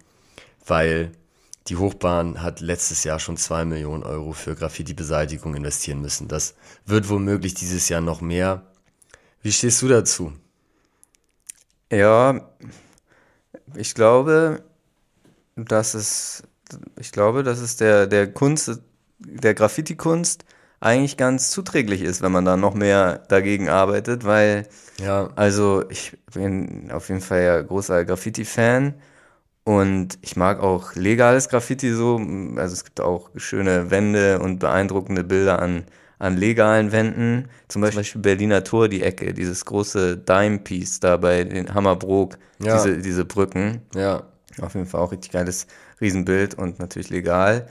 [0.65, 1.11] weil
[1.67, 6.27] die Hochbahn hat letztes Jahr schon zwei Millionen Euro für Graffiti-Beseitigung investieren müssen.
[6.27, 8.71] Das wird womöglich dieses Jahr noch mehr.
[9.41, 10.33] Wie stehst du dazu?
[11.91, 12.49] Ja,
[13.75, 14.63] ich glaube,
[15.55, 16.43] dass es,
[16.99, 18.79] ich glaube, dass es der, der Kunst,
[19.19, 20.45] der Graffiti-Kunst
[20.85, 24.67] eigentlich ganz zuträglich ist, wenn man da noch mehr dagegen arbeitet, weil,
[25.01, 28.93] Ja, also ich bin auf jeden Fall ja großer Graffiti-Fan
[29.63, 32.17] und ich mag auch legales Graffiti so,
[32.55, 35.85] also es gibt auch schöne Wände und beeindruckende Bilder an,
[36.19, 41.73] an legalen Wänden, zum Beispiel Berliner Tor, die Ecke, dieses große Dime-Piece da bei den
[41.73, 42.75] Hammerbrook, Ja.
[42.75, 44.23] diese, diese Brücken, ja.
[44.61, 45.65] auf jeden Fall auch richtig geiles
[45.99, 47.67] Riesenbild und natürlich legal.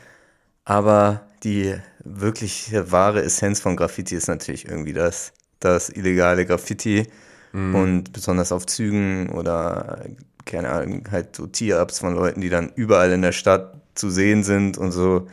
[0.64, 7.06] Aber die wirkliche wahre Essenz von Graffiti ist natürlich irgendwie das, das illegale Graffiti.
[7.54, 10.06] Und besonders auf Zügen oder,
[10.44, 14.42] keine Ahnung, halt so Tier-Ups von Leuten, die dann überall in der Stadt zu sehen
[14.42, 15.28] sind und so.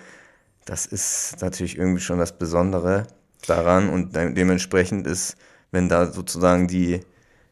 [0.65, 3.07] Das ist natürlich irgendwie schon das Besondere
[3.47, 3.89] daran.
[3.89, 5.35] Und de dementsprechend ist,
[5.71, 7.01] wenn da sozusagen die,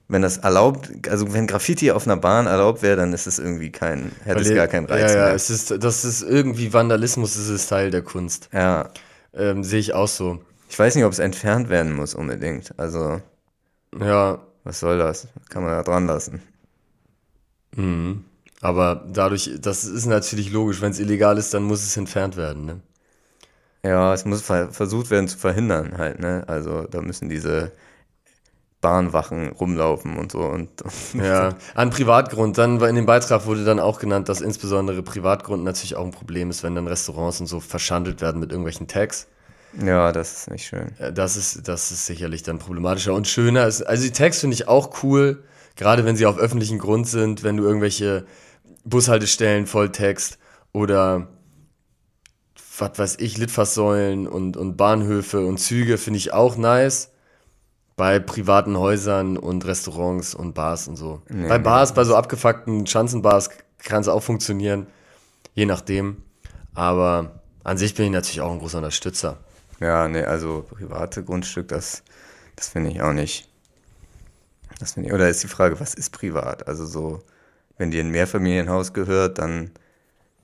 [0.08, 3.72] wenn das erlaubt, also wenn Graffiti auf einer Bahn erlaubt wäre, dann ist es irgendwie
[3.72, 5.34] kein, hätte es gar keinen Reiz ja, ja, mehr.
[5.34, 8.50] es ist, das ist irgendwie Vandalismus, das ist Teil der Kunst.
[8.54, 8.92] Ja,
[9.34, 10.44] Ähm, Sehe ich auch so.
[10.70, 12.74] ich weiß nicht, ob es entfernt werden muss unbedingt.
[12.80, 13.22] Also,
[14.00, 15.28] Ja, was soll das?
[15.50, 16.42] Kann man da dran lassen.
[17.76, 18.26] mhm.
[18.62, 22.66] aber dadurch, das ist natürlich logisch, wenn es illegal ist, dann muss es entfernt werden.
[22.66, 22.82] Ne?
[23.84, 26.44] Ja, es muss ver versucht werden zu verhindern halt, ne?
[26.48, 27.72] Also, da müssen diese
[28.82, 30.70] Bahnwachen rumlaufen und so und
[31.14, 32.58] Ja, an Privatgrund.
[32.58, 36.50] Dann in dem Beitrag wurde dann auch genannt, dass insbesondere Privatgrund natürlich auch ein Problem
[36.50, 39.28] ist, wenn dann Restaurants und so verschandelt werden mit irgendwelchen Tags.
[39.74, 40.98] ja, das ist nicht schön.
[40.98, 43.68] Äh, Das ist, das ist sicherlich dann problematischer und schöner.
[43.68, 45.44] Ist, also die Tags finde ich auch cool,
[45.76, 48.26] gerade wenn sie auf öffentlichem Grund sind, wenn du irgendwelche
[48.86, 50.40] Bushaltestellen voll Text
[50.72, 51.28] oder
[52.78, 57.12] was weiß ich, Litfaßsäulen und, und Bahnhöfe und Züge finde ich auch nice.
[58.00, 61.22] Bei privaten Häusern und Restaurants und Bars und so.
[61.28, 61.64] Nee, bei nee.
[61.66, 64.88] Bars, bei so abgefuckten Schanzenbars kann es auch funktionieren.
[65.54, 66.24] Je nachdem.
[66.74, 69.36] Aber an sich bin ich natürlich auch ein großer Unterstützer.
[69.82, 72.04] Ja, nee, also private Grundstück, das,
[72.56, 73.50] das finde ich auch nicht.
[74.80, 76.70] Das finde ich, oder ist die Frage, was ist privat?
[76.70, 77.22] Also so,
[77.78, 79.72] wenn dir ein Mehrfamilienhaus gehört, dann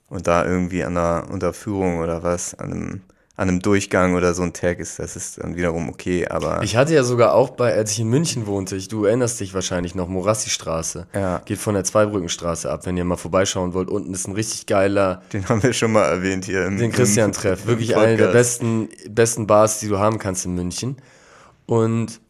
[0.10, 3.02] und da irgendwie an der Unterführung oder was, an einem,
[3.38, 6.78] an einem Durchgang oder so ein Tag ist, das ist dann wiederum okay, aber Ich
[6.78, 9.94] hatte ja sogar auch bei, als ich in München wohnte, ich, du erinnerst dich wahrscheinlich
[9.94, 11.08] noch, Morassi-Straße.
[11.14, 11.42] Ja.
[11.44, 13.90] Geht von der Zweibrückenstraße ab, wenn ihr mal vorbeischauen wollt.
[13.90, 17.66] Unten ist ein richtig geiler, den haben wir schon mal erwähnt hier im den Christian-Treff.
[17.66, 20.96] Wirklich eine der besten, besten Bars, die du haben kannst in München.
[21.66, 22.22] Und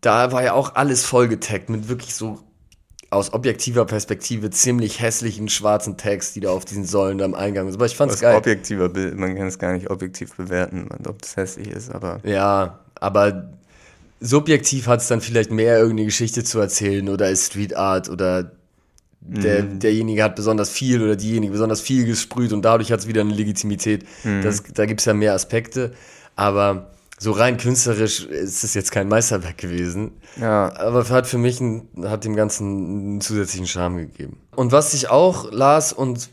[0.00, 2.40] da war ja auch alles vollgetaggt mit wirklich so
[3.14, 7.66] aus objektiver Perspektive ziemlich hässlichen schwarzen Tags, die da auf diesen Säulen da am Eingang
[7.66, 7.76] sind.
[7.76, 8.36] Aber ich fand's Aus geil.
[8.36, 12.80] objektiver Bild, man kann es gar nicht objektiv bewerten, ob das hässlich ist, aber Ja,
[12.96, 13.50] aber
[14.20, 18.52] subjektiv hat es dann vielleicht mehr irgendeine Geschichte zu erzählen oder ist Street Art oder
[19.26, 23.22] der, derjenige hat besonders viel oder diejenige besonders viel gesprüht und dadurch hat es wieder
[23.22, 24.04] eine Legitimität.
[24.42, 25.92] Das, da gibt es ja mehr Aspekte.
[26.36, 26.90] Aber
[27.24, 30.12] so rein künstlerisch ist es jetzt kein Meisterwerk gewesen.
[30.36, 34.40] ja, Aber hat für mich ein, hat dem Ganzen einen zusätzlichen Charme gegeben.
[34.54, 36.28] Und was ich auch las und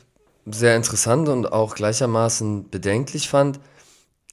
[0.46, 3.62] sehr interessant und auch gleichermaßen bedenklich fand,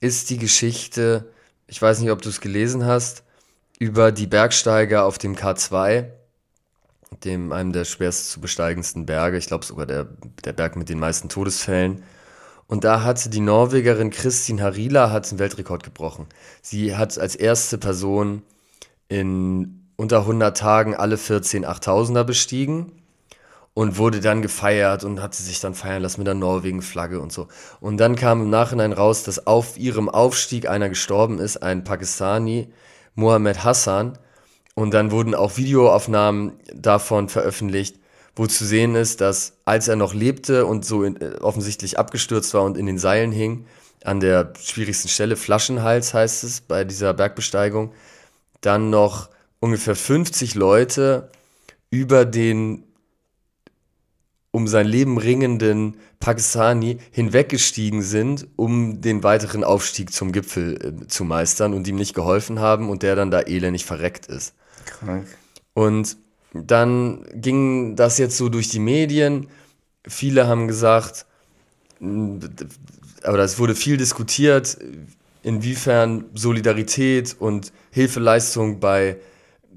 [0.01, 1.31] ist die Geschichte,
[1.69, 3.23] ich weiß nicht, ob du es gelesen hast,
[3.79, 6.07] über die Bergsteiger auf dem K2,
[7.23, 10.09] dem einem der schwerst zu besteigendsten Berge, ich glaube sogar der,
[10.45, 12.03] der Berg mit den meisten Todesfällen.
[12.69, 16.27] Und da hatte die Norwegerin Kristin Harila hat den Weltrekord gebrochen.
[16.61, 18.43] Sie hat als erste Person
[19.09, 22.93] in unter 100 Tagen alle 14 8000er bestiegen
[23.73, 27.49] und wurde dann gefeiert und hatte sich dann feiern lassen mit der Norwegen-Flagge und so.
[27.81, 32.71] Und dann kam im Nachhinein raus, dass auf ihrem Aufstieg einer gestorben ist, ein Pakistani,
[33.15, 34.19] Mohammed Hassan.
[34.75, 37.99] Und dann wurden auch Videoaufnahmen davon veröffentlicht,
[38.39, 42.55] wo zu sehen ist, dass als er noch lebte und so in, äh, offensichtlich abgestürzt
[42.55, 43.67] war und in den Seilen hing,
[44.05, 47.93] an der schwierigsten Stelle, Flaschenhals heißt es bei dieser Bergbesteigung,
[48.61, 49.29] dann noch
[49.61, 51.31] ungefähr 50 Leute
[51.91, 52.85] über den
[54.51, 61.25] um sein Leben ringenden Pakistani hinweggestiegen sind, um den weiteren Aufstieg zum Gipfel äh, zu
[61.25, 64.55] meistern und ihm nicht geholfen haben und der dann da elendig verreckt ist.
[64.87, 65.27] Krank.
[65.75, 66.17] Und
[66.67, 69.49] dann ging das jetzt so durch die Medien.
[70.07, 71.27] Viele haben gesagt,
[72.01, 74.79] aber es wurde viel diskutiert,
[75.43, 79.17] inwiefern Solidarität und Hilfeleistung bei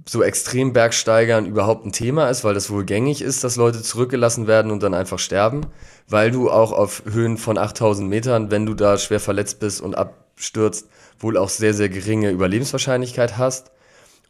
[0.08, 4.72] so Extrembergsteigern überhaupt ein Thema ist, weil das wohl gängig ist, dass Leute zurückgelassen werden
[4.72, 5.68] und dann einfach sterben,
[6.08, 9.96] weil du auch auf Höhen von 8000 Metern, wenn du da schwer verletzt bist und
[9.96, 10.88] abstürzt,
[11.20, 13.72] wohl auch sehr, sehr geringe Überlebenswahrscheinlichkeit hast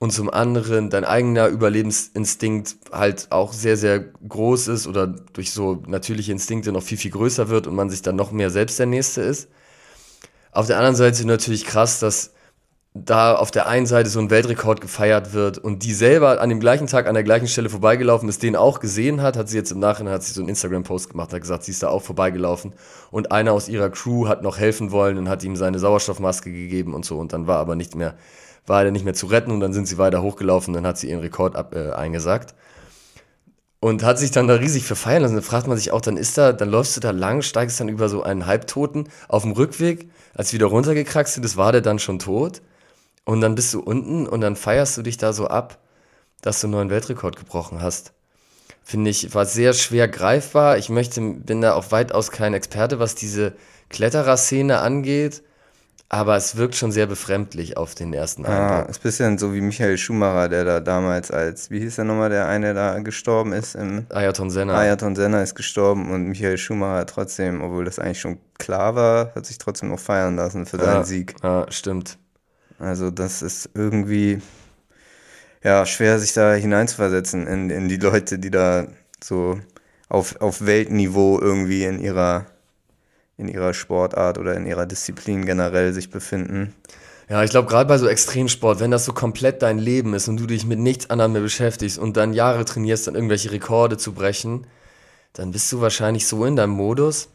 [0.02, 5.84] und zum anderen dein eigener Überlebensinstinkt halt auch sehr, sehr groß ist oder durch so
[5.86, 8.88] natürliche Instinkte noch viel, viel größer wird und man sich dann noch mehr selbst der
[8.88, 9.50] Nächste ist.
[10.52, 12.32] Auf der anderen Seite natürlich krass, dass
[12.96, 16.60] da auf der einen Seite so ein Weltrekord gefeiert wird und die selber an dem
[16.60, 19.72] gleichen Tag an der gleichen Stelle vorbeigelaufen ist, den auch gesehen hat, hat sie jetzt
[19.72, 22.74] im Nachhinein hat sie so einen Instagram-Post gemacht, hat gesagt, sie ist da auch vorbeigelaufen
[23.12, 26.96] und einer aus ihrer Crew hat noch helfen wollen und hat ihm seine Sauerstoffmaske gegeben
[26.96, 28.16] und so und dann war aber nicht mehr,
[28.65, 31.10] war er nicht mehr zu retten und dann sind sie weiter hochgelaufen, dann hat sie
[31.10, 32.56] ihren Rekord ab, äh, eingesagt
[33.80, 35.36] und hat sich dann da riesig verfeiern lassen.
[35.36, 37.89] Dann fragt man sich auch, dann ist da, dann läufst du da lang, steigst dann
[37.89, 42.00] über so einen Halbtoten auf dem Rückweg, als wieder runtergekraxt sind, das war der dann
[42.00, 42.62] schon tot
[43.26, 45.80] und dann bist du unten und dann feierst du dich da so ab,
[46.41, 48.13] dass du einen neuen Weltrekord gebrochen hast.
[48.84, 50.78] Finde ich, war sehr schwer greifbar.
[50.78, 53.54] Ich möchte, bin da auch weitaus kein Experte, was diese
[53.89, 55.43] Kletterer-Szene angeht.
[56.13, 58.69] Aber es wirkt schon sehr befremdlich auf den ersten Eindruck.
[58.69, 62.04] Ah, ist ein bisschen so wie Michael Schumacher, der da damals als, wie hieß der
[62.04, 64.78] nochmal, der eine da gestorben ist im Ayrton Senna.
[64.78, 69.45] Ayrton Senna ist gestorben und Michael Schumacher trotzdem, obwohl das eigentlich schon klar war, hat
[69.45, 71.36] sich trotzdem noch feiern lassen für seinen Sieg.
[71.43, 72.17] Ja, stimmt.
[72.78, 74.41] Also das ist irgendwie
[75.63, 78.86] ja schwer, sich da hineinzuversetzen in, in die Leute, die da
[79.24, 79.62] so
[80.10, 82.47] auf, auf Weltniveau irgendwie in ihrer,
[83.41, 86.73] in ihrer Sportart oder in ihrer Disziplin generell sich befinden.
[87.30, 90.38] Ja, ich glaube, gerade bei so Extremsport, wenn das so komplett dein Leben ist und
[90.38, 94.13] du dich mit nichts anderem mehr beschäftigst und dann Jahre trainierst, dann irgendwelche Rekorde zu
[94.13, 94.67] brechen,
[95.34, 97.30] dann bist du wahrscheinlich so in deinem Modus,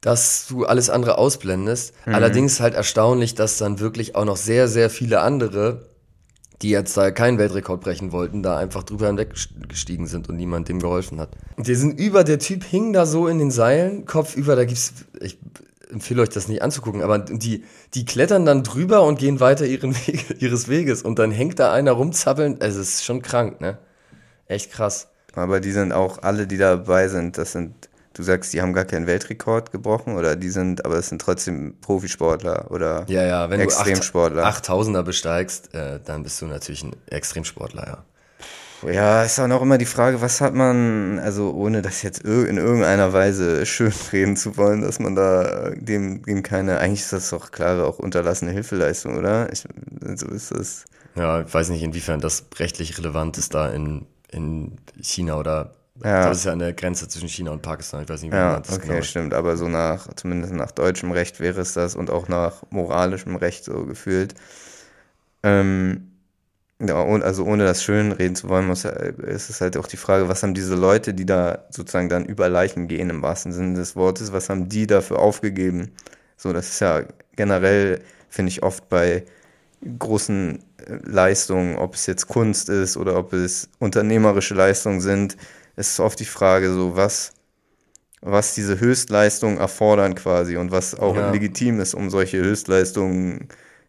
[0.00, 1.94] dass du alles andere ausblendest.
[2.06, 2.14] Mhm.
[2.14, 5.86] Allerdings halt erstaunlich, dass dann wirklich auch noch sehr, sehr viele andere,
[6.62, 10.80] die jetzt da keinen Weltrekord brechen wollten, da einfach drüber hinweggestiegen sind und niemand dem
[10.80, 11.30] geholfen hat.
[11.56, 14.92] Die sind über, der Typ hing da so in den Seilen, Kopf über, da gibt's,
[15.20, 15.38] ich
[15.90, 19.94] empfehle euch das nicht anzugucken, aber die, die klettern dann drüber und gehen weiter ihren
[20.06, 23.78] Weg, ihres Weges und dann hängt da einer rumzappeln, es ist schon krank, ne?
[24.46, 25.08] Echt krass.
[25.34, 27.87] Aber die sind auch alle, die dabei sind, das sind
[28.18, 31.76] du sagst, die haben gar keinen Weltrekord gebrochen oder die sind, aber es sind trotzdem
[31.80, 34.42] Profisportler oder ja, ja, wenn Extremsportler.
[34.42, 38.04] du 8000er besteigst, äh, dann bist du natürlich ein Extremsportler, ja.
[38.88, 42.58] Ja, ist auch noch immer die Frage, was hat man, also ohne das jetzt in
[42.58, 47.30] irgendeiner Weise schön reden zu wollen, dass man da dem, dem keine, eigentlich ist das
[47.30, 49.52] doch klare auch unterlassene Hilfeleistung, oder?
[49.52, 49.64] Ich,
[50.14, 50.84] so ist das.
[51.16, 55.72] Ja, ich weiß nicht, inwiefern das rechtlich relevant ist da in, in China oder
[56.04, 56.28] ja.
[56.28, 58.02] Das ist ja an der Grenze zwischen China und Pakistan.
[58.02, 59.34] Ich weiß nicht, wie ja, man das okay, genau stimmt.
[59.34, 63.64] Aber so nach, zumindest nach deutschem Recht wäre es das und auch nach moralischem Recht
[63.64, 64.34] so gefühlt.
[65.42, 66.12] Ähm,
[66.80, 69.96] ja, und also ohne das schön reden zu wollen, muss, ist es halt auch die
[69.96, 73.74] Frage, was haben diese Leute, die da sozusagen dann über Leichen gehen, im wahrsten Sinne
[73.74, 75.90] des Wortes, was haben die dafür aufgegeben?
[76.36, 77.02] So, das ist ja
[77.34, 79.24] generell, finde ich, oft bei
[79.98, 85.36] großen äh, Leistungen, ob es jetzt Kunst ist oder ob es unternehmerische Leistungen sind,
[85.78, 87.32] ist oft die Frage, so was,
[88.20, 91.30] was diese Höchstleistungen erfordern quasi und was auch ja.
[91.30, 93.48] legitim ist, um solche Höchstleistungen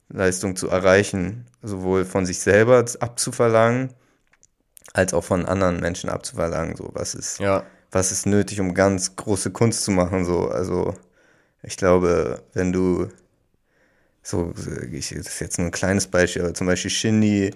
[0.09, 3.93] Leistung zu erreichen, sowohl von sich selber abzuverlangen,
[4.93, 6.75] als auch von anderen Menschen abzuverlangen.
[6.75, 7.63] So, was ist, ja.
[7.91, 10.25] was ist nötig, um ganz große Kunst zu machen?
[10.25, 10.95] So, also
[11.61, 13.07] ich glaube, wenn du
[14.23, 14.53] so,
[14.91, 17.53] ich, das ist jetzt nur ein kleines Beispiel, aber zum Beispiel Shindy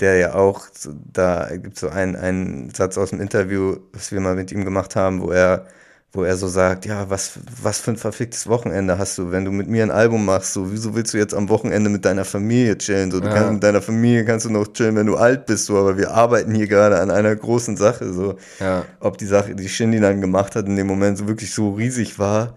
[0.00, 0.66] der ja auch,
[1.12, 4.94] da gibt so einen, einen Satz aus dem Interview, was wir mal mit ihm gemacht
[4.94, 5.66] haben, wo er,
[6.12, 9.50] wo er so sagt, ja, was, was für ein verficktes Wochenende hast du, wenn du
[9.50, 12.78] mit mir ein Album machst, so, wieso willst du jetzt am Wochenende mit deiner Familie
[12.78, 13.34] chillen, so, du ja.
[13.34, 16.12] kannst mit deiner Familie kannst du noch chillen, wenn du alt bist, so, aber wir
[16.12, 18.84] arbeiten hier gerade an einer großen Sache, so, ja.
[19.00, 22.20] ob die Sache, die Shindy dann gemacht hat, in dem Moment so wirklich so riesig
[22.20, 22.54] war,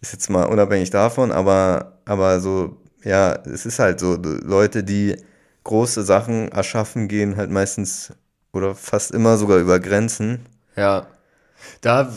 [0.00, 5.16] ist jetzt mal unabhängig davon, aber, aber so, ja, es ist halt so, Leute, die,
[5.64, 8.12] große Sachen erschaffen gehen halt meistens
[8.52, 10.46] oder fast immer sogar über Grenzen.
[10.76, 11.06] Ja.
[11.82, 12.12] Da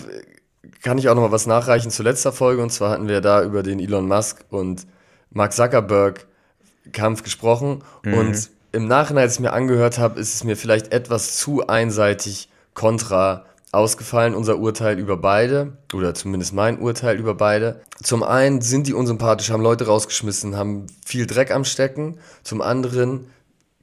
[0.81, 3.43] kann ich auch noch mal was nachreichen zur letzter Folge und zwar hatten wir da
[3.43, 4.87] über den Elon Musk und
[5.29, 6.27] Mark Zuckerberg
[6.91, 8.13] Kampf gesprochen mhm.
[8.13, 12.49] und im Nachhinein, als ich mir angehört habe, ist es mir vielleicht etwas zu einseitig
[12.73, 17.81] kontra ausgefallen, unser Urteil über beide, oder zumindest mein Urteil über beide.
[18.01, 22.19] Zum einen sind die unsympathisch, haben Leute rausgeschmissen, haben viel Dreck am Stecken.
[22.43, 23.27] Zum anderen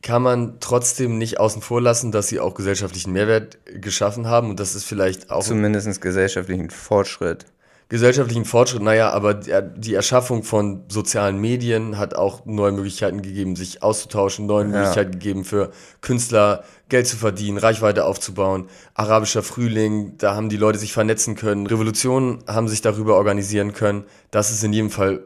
[0.03, 4.61] kann man trotzdem nicht außen vor lassen, dass sie auch gesellschaftlichen Mehrwert geschaffen haben und
[4.61, 5.45] das ist vielleicht auch.
[5.45, 7.47] Zumindest gesellschaftlichen Fortschritt
[7.91, 13.83] gesellschaftlichen Fortschritt, naja, aber die Erschaffung von sozialen Medien hat auch neue Möglichkeiten gegeben, sich
[13.83, 14.71] auszutauschen, neue ja.
[14.71, 18.69] Möglichkeiten gegeben für Künstler, Geld zu verdienen, Reichweite aufzubauen.
[18.95, 21.67] Arabischer Frühling, da haben die Leute sich vernetzen können.
[21.67, 24.05] Revolutionen haben sich darüber organisieren können.
[24.31, 25.25] Das ist in jedem Fall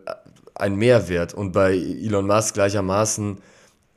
[0.54, 1.34] ein Mehrwert.
[1.34, 3.38] Und bei Elon Musk gleichermaßen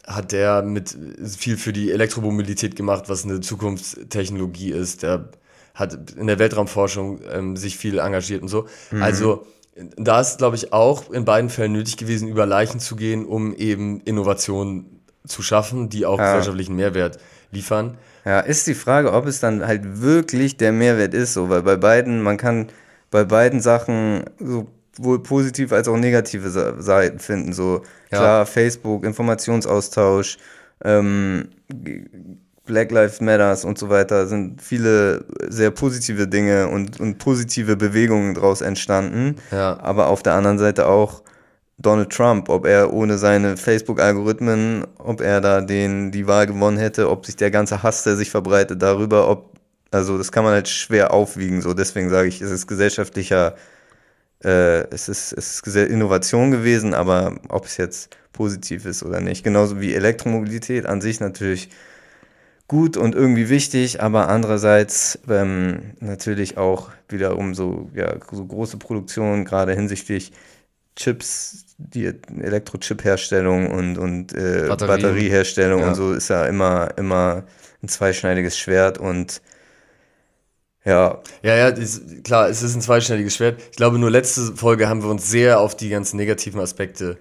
[0.07, 0.97] hat der mit
[1.37, 5.03] viel für die Elektromobilität gemacht, was eine Zukunftstechnologie ist.
[5.03, 5.29] Der
[5.75, 8.67] hat in der Weltraumforschung ähm, sich viel engagiert und so.
[8.91, 9.03] Mhm.
[9.03, 9.45] Also
[9.95, 13.53] da ist, glaube ich, auch in beiden Fällen nötig gewesen, über Leichen zu gehen, um
[13.53, 16.25] eben Innovationen zu schaffen, die auch ja.
[16.25, 17.19] gesellschaftlichen Mehrwert
[17.51, 17.97] liefern.
[18.25, 21.75] Ja, ist die Frage, ob es dann halt wirklich der Mehrwert ist, so, weil bei
[21.75, 22.69] beiden, man kann
[23.11, 24.23] bei beiden Sachen
[24.97, 26.49] sowohl positive als auch negative
[26.81, 27.53] Seiten finden.
[27.53, 28.17] So ja.
[28.17, 30.37] klar, Facebook, Informationsaustausch,
[30.83, 31.49] ähm,
[32.65, 38.33] Black Lives Matters und so weiter sind viele sehr positive Dinge und, und positive Bewegungen
[38.33, 39.37] daraus entstanden.
[39.51, 39.79] Ja.
[39.81, 41.23] Aber auf der anderen Seite auch
[41.79, 47.09] Donald Trump, ob er ohne seine Facebook-Algorithmen, ob er da den, die Wahl gewonnen hätte,
[47.09, 49.53] ob sich der ganze Hass, der sich verbreitet, darüber, ob,
[49.91, 51.61] also das kann man halt schwer aufwiegen.
[51.61, 53.55] So, deswegen sage ich, es ist gesellschaftlicher,
[54.43, 59.43] äh, es ist, es ist Innovation gewesen, aber ob es jetzt positiv ist oder nicht.
[59.43, 61.69] Genauso wie Elektromobilität an sich natürlich
[62.67, 69.45] gut und irgendwie wichtig, aber andererseits ähm, natürlich auch wiederum so, ja, so große Produktionen,
[69.45, 70.33] gerade hinsichtlich
[70.95, 75.87] Chips, die Elektrochip-Herstellung und, und äh, Batterieherstellung ja.
[75.89, 77.43] und so ist ja immer, immer
[77.83, 79.41] ein zweischneidiges Schwert und
[80.87, 81.21] ja.
[81.43, 83.61] Ja, ja, ist, klar, es ist ein zweischneidiges Schwert.
[83.71, 87.17] Ich glaube, nur letzte Folge haben wir uns sehr auf die ganzen negativen Aspekte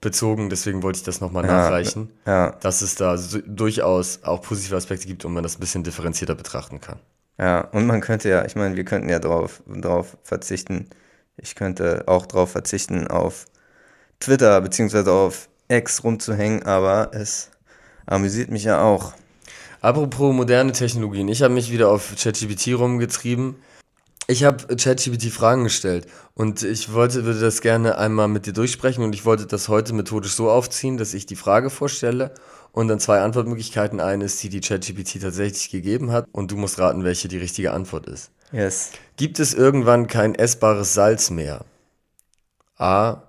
[0.00, 2.52] bezogen, deswegen wollte ich das nochmal ja, nachreichen, ja.
[2.60, 6.34] dass es da so, durchaus auch positive Aspekte gibt und man das ein bisschen differenzierter
[6.34, 7.00] betrachten kann.
[7.38, 10.88] Ja, und man könnte ja, ich meine, wir könnten ja darauf drauf verzichten.
[11.36, 13.46] Ich könnte auch darauf verzichten, auf
[14.20, 17.50] Twitter beziehungsweise auf X rumzuhängen, aber es
[18.06, 19.12] amüsiert mich ja auch.
[19.86, 23.54] Apropos moderne Technologien, ich habe mich wieder auf ChatGPT rumgetrieben
[24.26, 29.04] ich habe ChatGPT Fragen gestellt und ich wollte, würde das gerne einmal mit dir durchsprechen
[29.04, 32.34] und ich wollte das heute methodisch so aufziehen, dass ich die Frage vorstelle
[32.72, 34.00] und dann zwei Antwortmöglichkeiten.
[34.00, 37.72] Eine ist die, die ChatGPT tatsächlich gegeben hat und du musst raten, welche die richtige
[37.72, 38.32] Antwort ist.
[38.50, 38.90] Yes.
[39.16, 41.64] Gibt es irgendwann kein essbares Salz mehr?
[42.78, 43.22] A.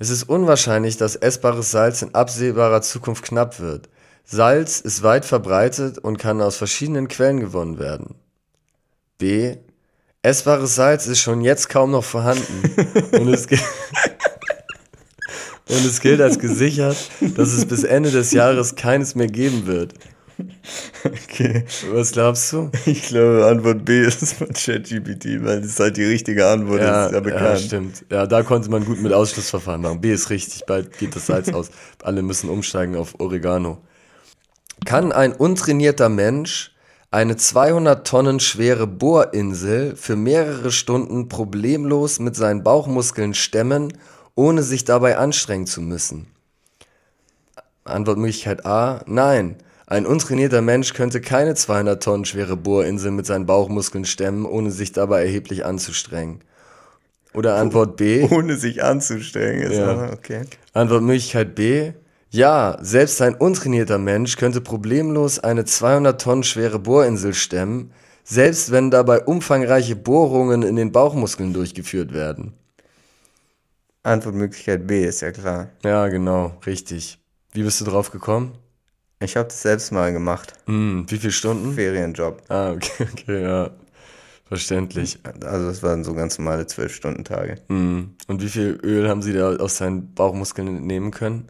[0.00, 3.88] Es ist unwahrscheinlich, dass essbares Salz in absehbarer Zukunft knapp wird.
[4.24, 8.14] Salz ist weit verbreitet und kann aus verschiedenen Quellen gewonnen werden.
[9.18, 9.56] B.
[10.22, 12.62] Essbares Salz ist schon jetzt kaum noch vorhanden.
[13.12, 13.62] und, es gilt,
[15.68, 16.96] und es gilt als gesichert,
[17.36, 19.94] dass es bis Ende des Jahres keines mehr geben wird.
[21.04, 21.64] Okay.
[21.92, 22.70] Was glaubst du?
[22.86, 26.86] Ich glaube, Antwort B ist von ChatGPT, weil das ist halt die richtige Antwort, ja,
[26.86, 27.42] das ist ja bekannt.
[27.42, 28.04] Ja, stimmt.
[28.10, 30.00] Ja, da konnte man gut mit Ausschlussverfahren machen.
[30.00, 31.70] B ist richtig, bald geht das Salz aus.
[32.02, 33.78] Alle müssen umsteigen auf Oregano.
[34.84, 36.72] Kann ein untrainierter Mensch
[37.10, 43.92] eine 200 Tonnen schwere Bohrinsel für mehrere Stunden problemlos mit seinen Bauchmuskeln stemmen,
[44.36, 46.28] ohne sich dabei anstrengen zu müssen?
[47.84, 49.56] Antwortmöglichkeit A, nein.
[49.86, 54.92] Ein untrainierter Mensch könnte keine 200 Tonnen schwere Bohrinsel mit seinen Bauchmuskeln stemmen, ohne sich
[54.92, 56.42] dabei erheblich anzustrengen.
[57.34, 58.22] Oder Antwort B.
[58.30, 60.12] Ohne sich anzustrengen, ist ja.
[60.12, 60.42] okay.
[60.72, 61.92] Antwortmöglichkeit B.
[62.32, 68.92] Ja, selbst ein untrainierter Mensch könnte problemlos eine 200 Tonnen schwere Bohrinsel stemmen, selbst wenn
[68.92, 72.52] dabei umfangreiche Bohrungen in den Bauchmuskeln durchgeführt werden.
[74.04, 75.70] Antwortmöglichkeit B ist ja klar.
[75.82, 77.18] Ja, genau, richtig.
[77.52, 78.52] Wie bist du drauf gekommen?
[79.18, 80.52] Ich habe das selbst mal gemacht.
[80.66, 81.74] Mm, wie viele Stunden?
[81.74, 82.42] Ferienjob.
[82.48, 83.70] Ah, okay, okay, ja.
[84.46, 85.18] Verständlich.
[85.44, 87.58] Also es waren so ganz normale 12-Stunden-Tage.
[87.68, 88.14] Mm.
[88.28, 91.48] Und wie viel Öl haben Sie da aus seinen Bauchmuskeln nehmen können?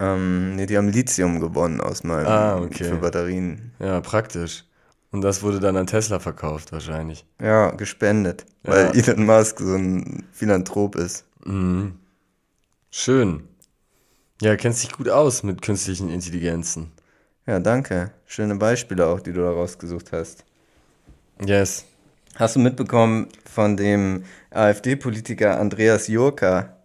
[0.00, 2.84] Ähm, nee, die haben Lithium gewonnen aus meinem ah, okay.
[2.84, 3.72] für Batterien.
[3.80, 4.64] Ja, praktisch.
[5.10, 7.24] Und das wurde dann an Tesla verkauft wahrscheinlich.
[7.40, 8.72] Ja, gespendet, ja.
[8.72, 11.24] weil Elon Musk so ein Philanthrop ist.
[11.44, 11.94] Mhm.
[12.90, 13.44] Schön.
[14.40, 16.92] Ja, kennst dich gut aus mit künstlichen Intelligenzen.
[17.46, 18.12] Ja, danke.
[18.26, 20.44] Schöne Beispiele auch, die du da rausgesucht hast.
[21.44, 21.86] Yes.
[22.34, 26.76] Hast du mitbekommen von dem AfD-Politiker Andreas Jurka,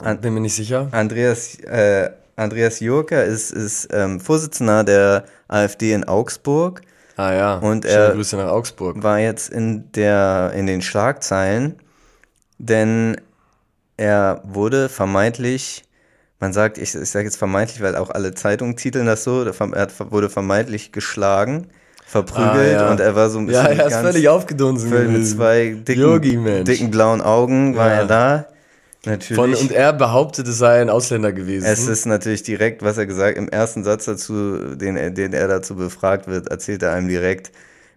[0.00, 0.88] An Bin mir nicht sicher.
[0.90, 6.80] Andreas, äh, Andreas Jurka ist, ist ähm, Vorsitzender der AfD in Augsburg.
[7.16, 9.00] Ah ja, Und schöne er Grüße nach Augsburg.
[9.02, 11.76] war jetzt in, der, in den Schlagzeilen,
[12.58, 13.16] denn
[13.96, 15.84] er wurde vermeintlich,
[16.40, 19.88] man sagt, ich, ich sage jetzt vermeintlich, weil auch alle Zeitungen titeln das so, er
[20.10, 21.68] wurde vermeintlich geschlagen,
[22.04, 22.90] verprügelt Ah, ja.
[22.90, 25.76] und er war so ein Ja, bisschen er ist ganz völlig aufgedunsen völlig mit zwei
[25.86, 27.94] dicken, dicken blauen Augen war Ja.
[27.94, 28.46] er da.
[29.06, 29.36] Natürlich.
[29.36, 31.66] Von, und er behauptet, es sei ein Ausländer gewesen.
[31.66, 35.48] Es ist natürlich direkt, was er gesagt im ersten Satz dazu, den, er- den er
[35.48, 37.52] dazu befragt wird, erzählt er einem direkt,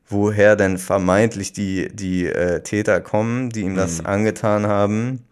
[0.09, 4.05] woher denn vermeintlich die, die äh, Täter kommen, die ihm das Mhm.
[4.07, 5.23] angetan haben.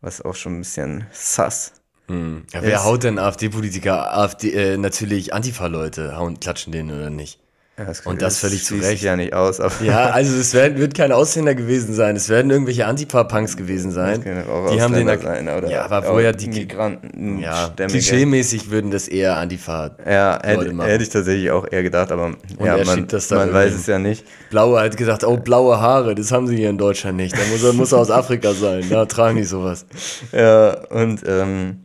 [0.00, 1.72] Was auch schon ein bisschen sass.
[2.06, 2.44] Hm.
[2.52, 7.38] ja, wer ist- haut denn AfD-Politiker, AfD, äh, natürlich Antifa-Leute, hauen, klatschen denen oder nicht?
[7.78, 9.02] Ja, das, Und das völlig zu Recht.
[9.02, 12.86] ja nicht aus, Ja, also es werden, wird kein Ausländer gewesen sein, es werden irgendwelche
[12.86, 14.20] Antifa-Punks gewesen sein.
[14.50, 19.06] auch Die haben den, sein, oder ja, aber woher die, Migranten, ja, klischeemäßig würden das
[19.06, 23.52] eher Antifa Ja, hätte, hätte ich tatsächlich auch eher gedacht, aber ja, man, das man
[23.52, 24.24] weiß es ja nicht.
[24.50, 27.34] Blaue hat gedacht, oh, blaue Haare, das haben sie hier in Deutschland nicht.
[27.34, 29.86] Da muss er, muss er aus Afrika sein, da tragen die sowas.
[30.32, 31.84] Ja, und ähm,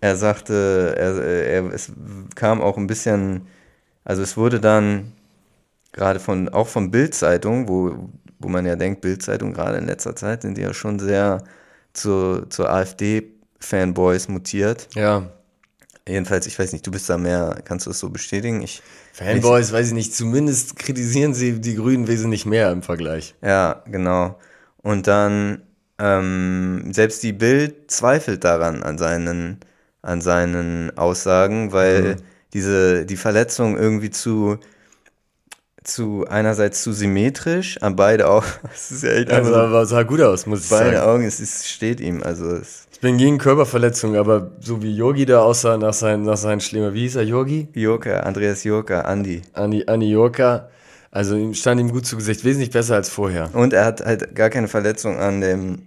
[0.00, 1.92] er sagte, er, er, es
[2.34, 3.42] kam auch ein bisschen,
[4.04, 5.12] also es wurde dann
[5.92, 10.42] gerade von, auch von Bild-Zeitung, wo, wo man ja denkt, Bild-Zeitung gerade in letzter Zeit
[10.42, 11.44] sind die ja schon sehr
[11.92, 14.88] zu, zur AfD-Fanboys mutiert.
[14.94, 15.30] Ja,
[16.10, 18.62] Jedenfalls, ich weiß nicht, du bist da mehr, kannst du das so bestätigen?
[18.62, 18.82] Ich,
[19.12, 23.34] Fanboys, weiß ich nicht, zumindest kritisieren sie die Grünen wesentlich mehr im Vergleich.
[23.42, 24.38] Ja, genau.
[24.78, 25.62] Und dann,
[25.98, 29.60] ähm, selbst die Bild zweifelt daran an seinen,
[30.02, 32.16] an seinen Aussagen, weil
[32.54, 34.58] diese, die Verletzung irgendwie zu,
[35.84, 40.20] zu einerseits zu symmetrisch, an beide Augen, es ist ja echt, Also, aber sah gut
[40.20, 41.08] aus, muss ich beide sagen.
[41.08, 45.24] Augen, es ist, steht ihm, also es, Ich bin gegen Körperverletzungen, aber so wie Yogi
[45.26, 47.68] da aussah nach seinen, nach seinen Schlimmer, wie hieß er, Yogi?
[47.74, 49.42] Jurka, Andreas Jurka, Andi.
[49.54, 50.68] Anni, Anni Jorka.
[51.10, 53.50] Also ihm stand ihm gut zu Gesicht, wesentlich besser als vorher.
[53.52, 55.82] Und er hat halt gar keine Verletzung an dem,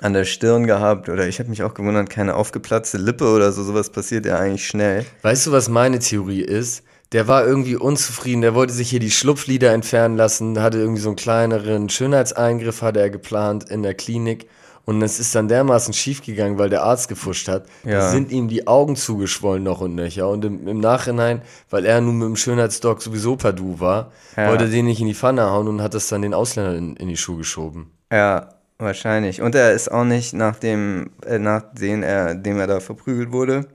[0.00, 3.64] an der Stirn gehabt, oder ich habe mich auch gewundert, keine aufgeplatzte Lippe oder so,
[3.64, 5.06] sowas passiert ja eigentlich schnell.
[5.22, 6.84] Weißt du, was meine Theorie ist?
[7.14, 11.08] Der war irgendwie unzufrieden, der wollte sich hier die Schlupflider entfernen lassen, hatte irgendwie so
[11.10, 14.48] einen kleineren Schönheitseingriff, hatte er geplant in der Klinik.
[14.84, 17.66] Und es ist dann dermaßen schief gegangen, weil der Arzt gefuscht hat.
[17.84, 18.10] Da Ja.
[18.10, 20.28] sind ihm die Augen zugeschwollen noch und nöcher.
[20.28, 21.40] Und im, im Nachhinein,
[21.70, 24.48] weil er nun mit dem Schönheitsdoc sowieso Padu war, Ja.
[24.50, 27.08] wollte den nicht in die Pfanne hauen und hat das dann den Ausländern in, in
[27.08, 27.92] die Schuhe geschoben.
[28.12, 29.40] Ja, wahrscheinlich.
[29.40, 33.66] Und er ist auch nicht, nachdem, äh, nachdem er, dem er da verprügelt wurde,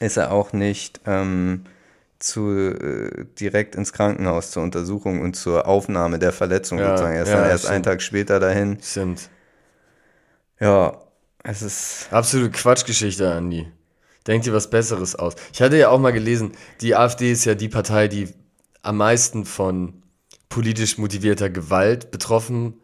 [0.00, 1.60] ist er auch nicht ähm,
[2.18, 7.16] zu, äh, direkt ins Krankenhaus zur Untersuchung und zur Aufnahme der Verletzung Ja, sozusagen.
[7.16, 7.74] Er ist ja, dann erst stimmt.
[7.74, 8.78] einen Tag später dahin.
[8.82, 9.28] Stimmt.
[10.60, 11.00] Ja,
[11.42, 12.08] es ist.
[12.10, 13.70] Absolute Quatschgeschichte, Andi.
[14.26, 15.34] Denk dir was Besseres aus.
[15.52, 18.28] Ich hatte ja auch mal gelesen, die AfD ist ja die Partei, die
[18.82, 20.02] am meisten von
[20.48, 22.74] politisch motivierter Gewalt betroffen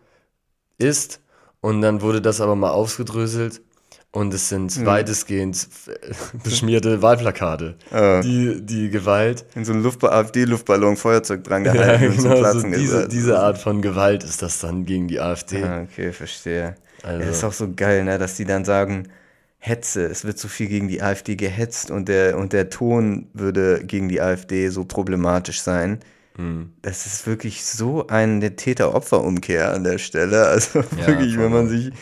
[0.78, 1.20] ist.
[1.60, 3.60] Und dann wurde das aber mal ausgedröselt.
[4.14, 5.68] Und es sind weitestgehend
[6.44, 7.76] beschmierte Wahlplakate.
[7.90, 9.46] Äh, Die, die Gewalt.
[9.54, 13.08] in so einem Luftba AfD-Luftballon Feuerzeug dran Ja, gehalten und zum genau, so Platzen diese,
[13.08, 15.62] diese Art von Gewalt ist das dann gegen die AfD.
[15.64, 16.74] Ah, okay, verstehe.
[17.02, 19.08] Also- Ja, das ist auch so geil, ne, dass die dann sagen,
[19.58, 23.82] Hetze, es wird so viel gegen die AfD gehetzt und der, und der Ton würde
[23.84, 26.00] gegen die AfD so problematisch sein.
[26.36, 26.72] Hm.
[26.82, 30.46] Das ist wirklich so eine Täter-Opfer-Umkehr an der Stelle.
[30.48, 31.92] Also Ja, wirklich, wenn man sich,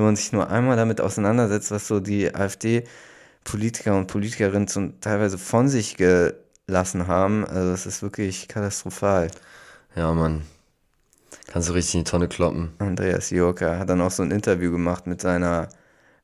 [0.00, 5.36] wenn man sich nur einmal damit auseinandersetzt, was so die AfD-Politiker und Politikerinnen zum, teilweise
[5.36, 9.30] von sich gelassen haben, also das ist wirklich katastrophal.
[9.94, 10.42] Ja, Mann.
[11.48, 12.70] Kannst du richtig in die Tonne kloppen.
[12.78, 15.68] Andreas Jurka hat dann auch so ein Interview gemacht mit seiner,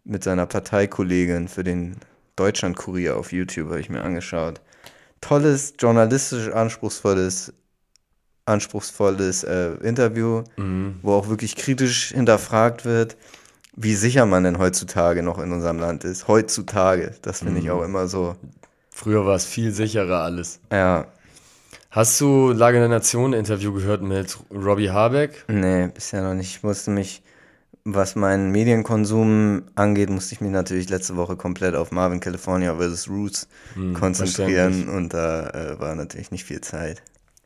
[0.04, 1.96] mit seiner Parteikollegin für den
[2.36, 4.62] Deutschlandkurier auf YouTube, habe ich mir angeschaut.
[5.20, 7.52] Tolles, journalistisch anspruchsvolles,
[8.46, 10.44] anspruchsvolles äh, Interview,
[11.02, 13.16] wo auch wirklich kritisch hinterfragt wird,
[13.76, 16.28] wie sicher man denn heutzutage noch in unserem Land ist.
[16.28, 18.36] Heutzutage, das finde ich auch immer so.
[18.90, 20.60] Früher war es viel sicherer alles.
[20.72, 21.06] Ja,
[21.96, 25.46] Hast du Lage der Nation Interview gehört mit Robbie Habeck?
[25.48, 26.54] Nee, bisher noch nicht.
[26.54, 27.22] Ich musste mich,
[27.84, 33.08] was meinen Medienkonsum angeht, musste ich mich natürlich letzte Woche komplett auf Marvin California vs.
[33.08, 33.48] Roots
[33.94, 34.94] konzentrieren verständlich.
[34.94, 37.02] und da äh, war natürlich nicht viel Zeit.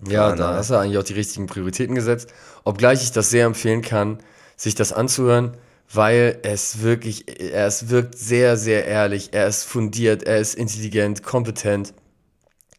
[0.09, 2.35] Ja, da hast du eigentlich auch die richtigen Prioritäten gesetzt.
[2.65, 4.19] Obgleich ich das sehr empfehlen kann,
[4.57, 5.57] sich das anzuhören,
[5.93, 11.23] weil es wirklich, er es wirkt sehr, sehr ehrlich, er ist fundiert, er ist intelligent,
[11.23, 11.95] kompetent.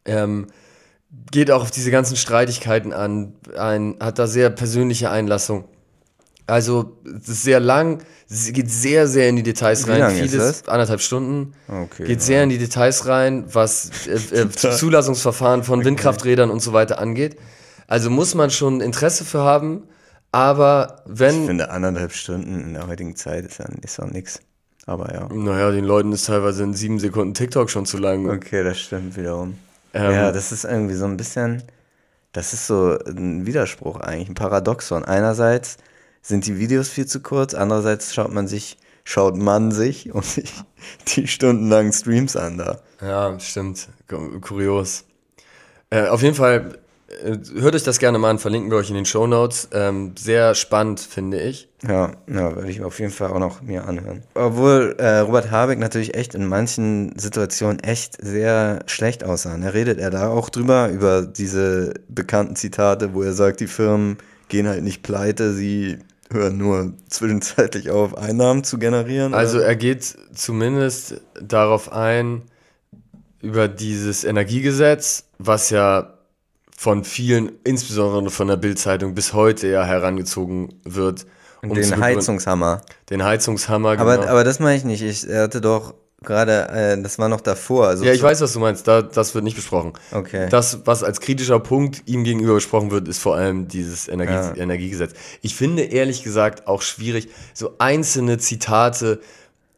[0.06, 0.48] Ähm,
[1.32, 5.66] geht auch auf diese ganzen Streitigkeiten an, ein, hat da sehr persönliche Einlassung.
[6.48, 10.00] Also, es ist sehr lang, es geht sehr, sehr in die Details Wie rein.
[10.00, 10.68] lang ist Vieles, das?
[10.68, 11.54] anderthalb Stunden.
[11.68, 16.74] Okay, geht sehr in die Details rein, was äh, äh, Zulassungsverfahren von Windkrafträdern und so
[16.74, 17.38] weiter angeht.
[17.88, 19.84] Also muss man schon Interesse für haben,
[20.32, 24.42] aber Ich wenn, finde, anderthalb Stunden in der heutigen Zeit ist, ja, ist auch nix.
[24.86, 25.30] Aber ja.
[25.30, 28.38] naja, den Leuten ist teilweise in sieben Sekunden TikTok schon zu lang.
[28.38, 29.58] Okay, das stimmt wiederum.
[29.94, 31.64] Ähm, ja, das ist irgendwie so ein bisschen,
[32.34, 35.06] das ist so ein Widerspruch eigentlich, ein Paradoxon.
[35.06, 35.78] Einerseits
[36.22, 40.54] sind die Videos viel zu kurz, andererseits schaut man sich, schaut man sich und sich
[41.16, 42.82] die stundenlangen Streams an da.
[43.02, 43.90] Ja, stimmt.
[44.08, 45.06] Ku- Kurios.
[45.92, 46.80] Äh, auf jeden Fall,
[47.60, 49.70] hört euch das gerne mal an, verlinken wir euch in den Show Notes.
[49.74, 51.70] Ähm, sehr spannend, finde ich.
[51.88, 54.24] Ja, ja, werde ich auf jeden Fall auch noch mir anhören.
[54.36, 59.56] Obwohl äh, Robert Habeck natürlich echt in manchen Situationen echt sehr schlecht aussah.
[59.56, 64.18] Er redet er da auch drüber, über diese bekannten Zitate, wo er sagt, die Firmen
[64.48, 65.98] gehen halt nicht pleite, sie
[66.32, 69.34] hören nur zwischenzeitlich auf, Einnahmen zu generieren.
[69.34, 72.44] Also er geht zumindest darauf ein,
[73.42, 76.14] über dieses Energiegesetz, was ja
[76.82, 81.28] von vielen, insbesondere von der Bildzeitung, bis heute ja herangezogen wird.
[81.62, 82.82] um den Heizungshammer.
[83.12, 84.28] Den Heizungshammer, Aber, genau.
[84.32, 85.04] aber das meine ich nicht.
[85.04, 87.86] Ich, hatte doch gerade, äh, das war noch davor.
[87.86, 88.88] Also ja, ich weiß, was du meinst.
[88.88, 89.94] Da, das wird nicht besprochen.
[90.12, 90.48] Okay.
[90.50, 94.56] Das, was als kritischer Punkt ihm gegenüber besprochen wird, ist vor allem dieses Energie Ja.
[94.56, 95.12] Energiegesetz.
[95.44, 99.20] Ich finde ehrlich gesagt auch schwierig, so einzelne Zitate.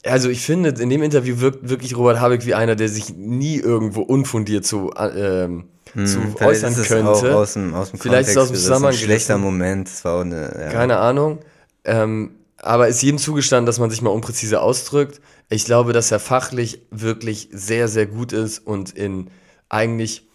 [0.05, 3.57] Also ich finde, in dem Interview wirkt wirklich Robert Habeck wie einer, der sich nie
[3.57, 7.09] irgendwo unfundiert zu, äh, ähm, zu Hm, Vielleicht äußern ist könnte.
[7.09, 8.55] Auch aus dem, aus dem Vielleicht ist es aus dem.
[8.55, 9.37] Zusammenhang Ein schlechter.
[9.37, 9.87] Moment.
[9.87, 10.69] Es war eine, ja.
[10.71, 11.39] Keine Ahnung.
[11.83, 15.21] Ähm, aber ist jedem zugestanden, dass man sich mal unpräzise ausdrückt.
[15.49, 19.29] Ich glaube, dass er fachlich wirklich sehr, sehr gut ist und in
[19.69, 20.27] eigentlich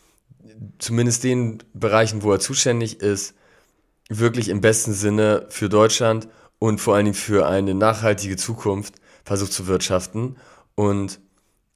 [0.79, 3.35] zumindest den Bereichen, wo er zuständig ist,
[4.09, 6.29] wirklich im besten Sinne für Deutschland
[6.59, 8.95] und vor allen Dingen für eine nachhaltige Zukunft
[9.25, 10.37] versucht zu wirtschaften
[10.75, 11.21] und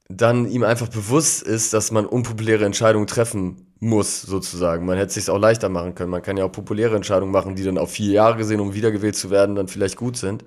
[0.08, 4.86] dann ihm einfach bewusst ist, dass man unpopuläre Entscheidungen treffen muss, sozusagen.
[4.86, 6.10] Man hätte es sich auch leichter machen können.
[6.10, 9.16] Man kann ja auch populäre Entscheidungen machen, die dann auf vier Jahre gesehen, um wiedergewählt
[9.16, 10.44] zu werden, dann vielleicht gut sind.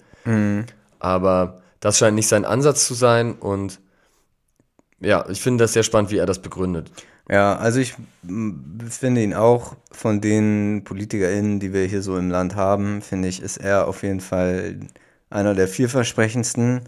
[1.00, 3.80] Aber das scheint nicht sein Ansatz zu sein und
[5.02, 6.90] ja, ich finde das sehr spannend, wie er das begründet.
[7.30, 7.96] Ja, also ich
[8.90, 13.42] finde ihn auch von den PolitikerInnen, die wir hier so im Land haben, finde ich,
[13.42, 14.80] ist er auf jeden Fall
[15.30, 16.84] einer der vielversprechendsten.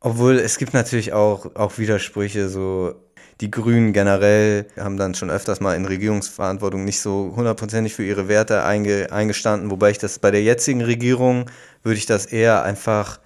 [0.00, 2.94] Obwohl es gibt natürlich auch, auch Widersprüche, so
[3.40, 8.28] die Grünen generell haben dann schon öfters mal in Regierungsverantwortung nicht so hundertprozentig für ihre
[8.28, 11.50] Werte einge, eingestanden, wobei ich das bei der jetzigen Regierung
[11.82, 13.20] würde ich das eher einfach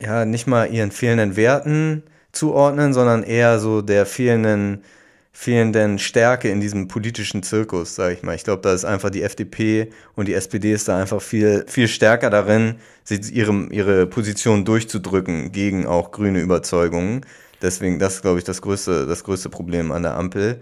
[0.00, 4.82] ja, nicht mal ihren fehlenden Werten zuordnen, sondern eher so der fehlenden,
[5.32, 8.34] fehlenden Stärke in diesem politischen Zirkus, sage ich mal.
[8.34, 11.88] Ich glaube, da ist einfach die FDP und die SPD ist da einfach viel, viel
[11.88, 12.76] stärker darin,
[13.08, 17.24] ihre, ihre Position durchzudrücken gegen auch grüne Überzeugungen.
[17.62, 20.60] Deswegen, das ist, glaube ich, das größte, das größte Problem an der Ampel.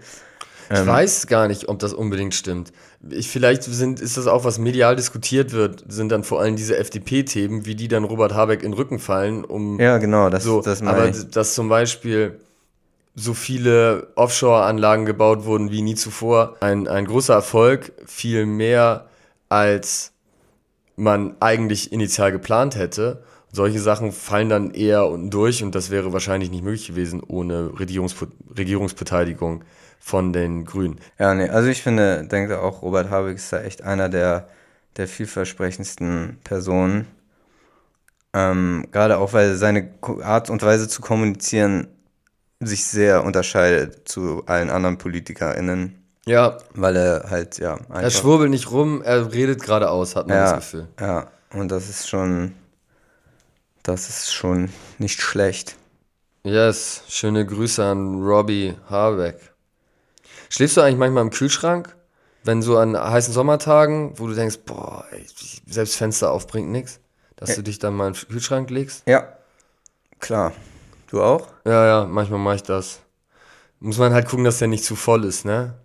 [0.69, 0.87] Ich Ähm.
[0.87, 2.73] weiß gar nicht, ob das unbedingt stimmt.
[3.09, 6.75] Ich, vielleicht sind, ist das auch, was medial diskutiert wird, sind dann vor allem diese
[6.77, 10.61] FDP-Themen, wie die dann Robert Habeck in den Rücken fallen, um Ja, genau, das, so,
[10.61, 11.29] das meine aber ich.
[11.29, 12.39] dass zum Beispiel
[13.15, 19.07] so viele Offshore-Anlagen gebaut wurden wie nie zuvor, ein, ein großer Erfolg, viel mehr
[19.49, 20.11] als
[20.95, 23.23] man eigentlich initial geplant hätte.
[23.51, 27.79] Solche Sachen fallen dann eher unten durch und das wäre wahrscheinlich nicht möglich gewesen ohne
[27.79, 28.27] Regierungspo
[28.57, 29.63] Regierungsbeteiligung
[29.99, 30.99] von den Grünen.
[31.17, 34.47] Ja, nee, also ich finde, denke auch, Robert Habeck ist da echt einer der,
[34.97, 37.07] der vielversprechendsten Personen.
[38.33, 39.89] Ähm, gerade auch, weil seine
[40.21, 41.87] Art und Weise zu kommunizieren
[42.59, 48.71] sich sehr unterscheidet zu allen anderen PolitikerInnen, Ja, weil er halt, ja, er schwurbelt nicht
[48.71, 50.87] rum, er redet geradeaus, hat man ja, das Gefühl.
[50.99, 52.53] ja, und das ist schon,
[53.87, 55.77] das ist schon nicht schlecht.
[56.43, 59.53] Yes, schöne Grüße an Robbie Habeck.
[60.49, 61.95] Schläfst du eigentlich manchmal im Kühlschrank?
[62.43, 65.05] Wenn so an heißen Sommertagen, wo du denkst, boah,
[65.65, 66.99] selbst Fenster auf bringt nichts,
[67.35, 69.03] dass du dich dann mal in den Kühlschrank legst?
[69.07, 69.37] Ja,
[70.19, 70.53] klar.
[71.07, 71.47] Du auch?
[71.65, 72.99] Ja, ja, manchmal mache ich das.
[73.79, 75.75] Muss man halt gucken, dass der nicht zu voll ist, ne?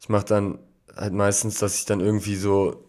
[0.00, 0.58] Ich mache dann
[0.94, 2.84] halt meistens, dass ich dann irgendwie so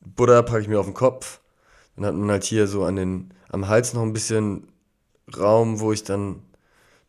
[0.00, 1.40] Butter packe ich mir auf den Kopf.
[1.98, 4.68] Dann hat man halt hier so an den am Hals noch ein bisschen
[5.36, 6.42] Raum, wo ich dann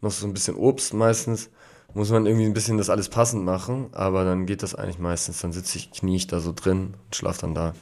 [0.02, 1.50] noch so ein bisschen Obst meistens
[1.94, 5.42] muss man irgendwie ein bisschen das alles passend machen, aber dann geht das eigentlich meistens.
[5.42, 7.74] Dann sitze ich, knie ich da so drin und schlaf dann da.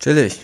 [0.00, 0.40] Chillig.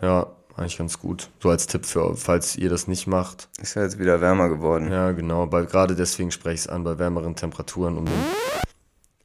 [0.00, 0.26] Ja,
[0.56, 1.30] eigentlich ganz gut.
[1.42, 3.48] So als Tipp für, falls ihr das nicht macht.
[3.60, 4.90] Ist ja jetzt wieder wärmer geworden.
[4.90, 5.46] Ja, genau.
[5.46, 8.14] Bei, gerade deswegen spreche ich es an, bei wärmeren Temperaturen, um den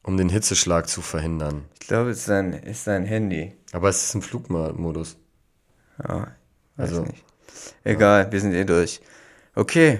[0.03, 1.65] um den Hitzeschlag zu verhindern.
[1.80, 3.53] Ich glaube, es ist sein, ist sein Handy.
[3.72, 5.17] Aber es ist im Flugmodus.
[6.07, 6.19] Ja,
[6.77, 7.23] weiß Also, nicht.
[7.83, 9.01] Egal, wir sind eh durch.
[9.55, 9.99] Okay.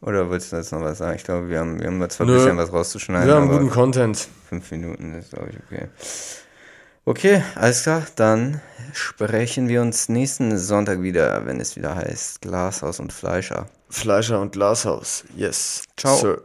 [0.00, 1.16] Oder willst du jetzt noch was sagen?
[1.16, 4.28] Ich glaube, wir haben, wir haben zwar ein bisschen was rauszuschneiden, Wir haben guten Content.
[4.48, 5.88] fünf Minuten ist, glaube ich, okay.
[7.06, 8.02] Okay, alles klar.
[8.16, 8.60] Dann
[8.92, 13.66] sprechen wir uns nächsten Sonntag wieder, wenn es wieder heißt Glashaus und Fleischer.
[13.90, 15.24] Fleischer und Glashaus.
[15.36, 15.84] Yes.
[15.96, 16.16] Ciao.
[16.16, 16.42] Sir.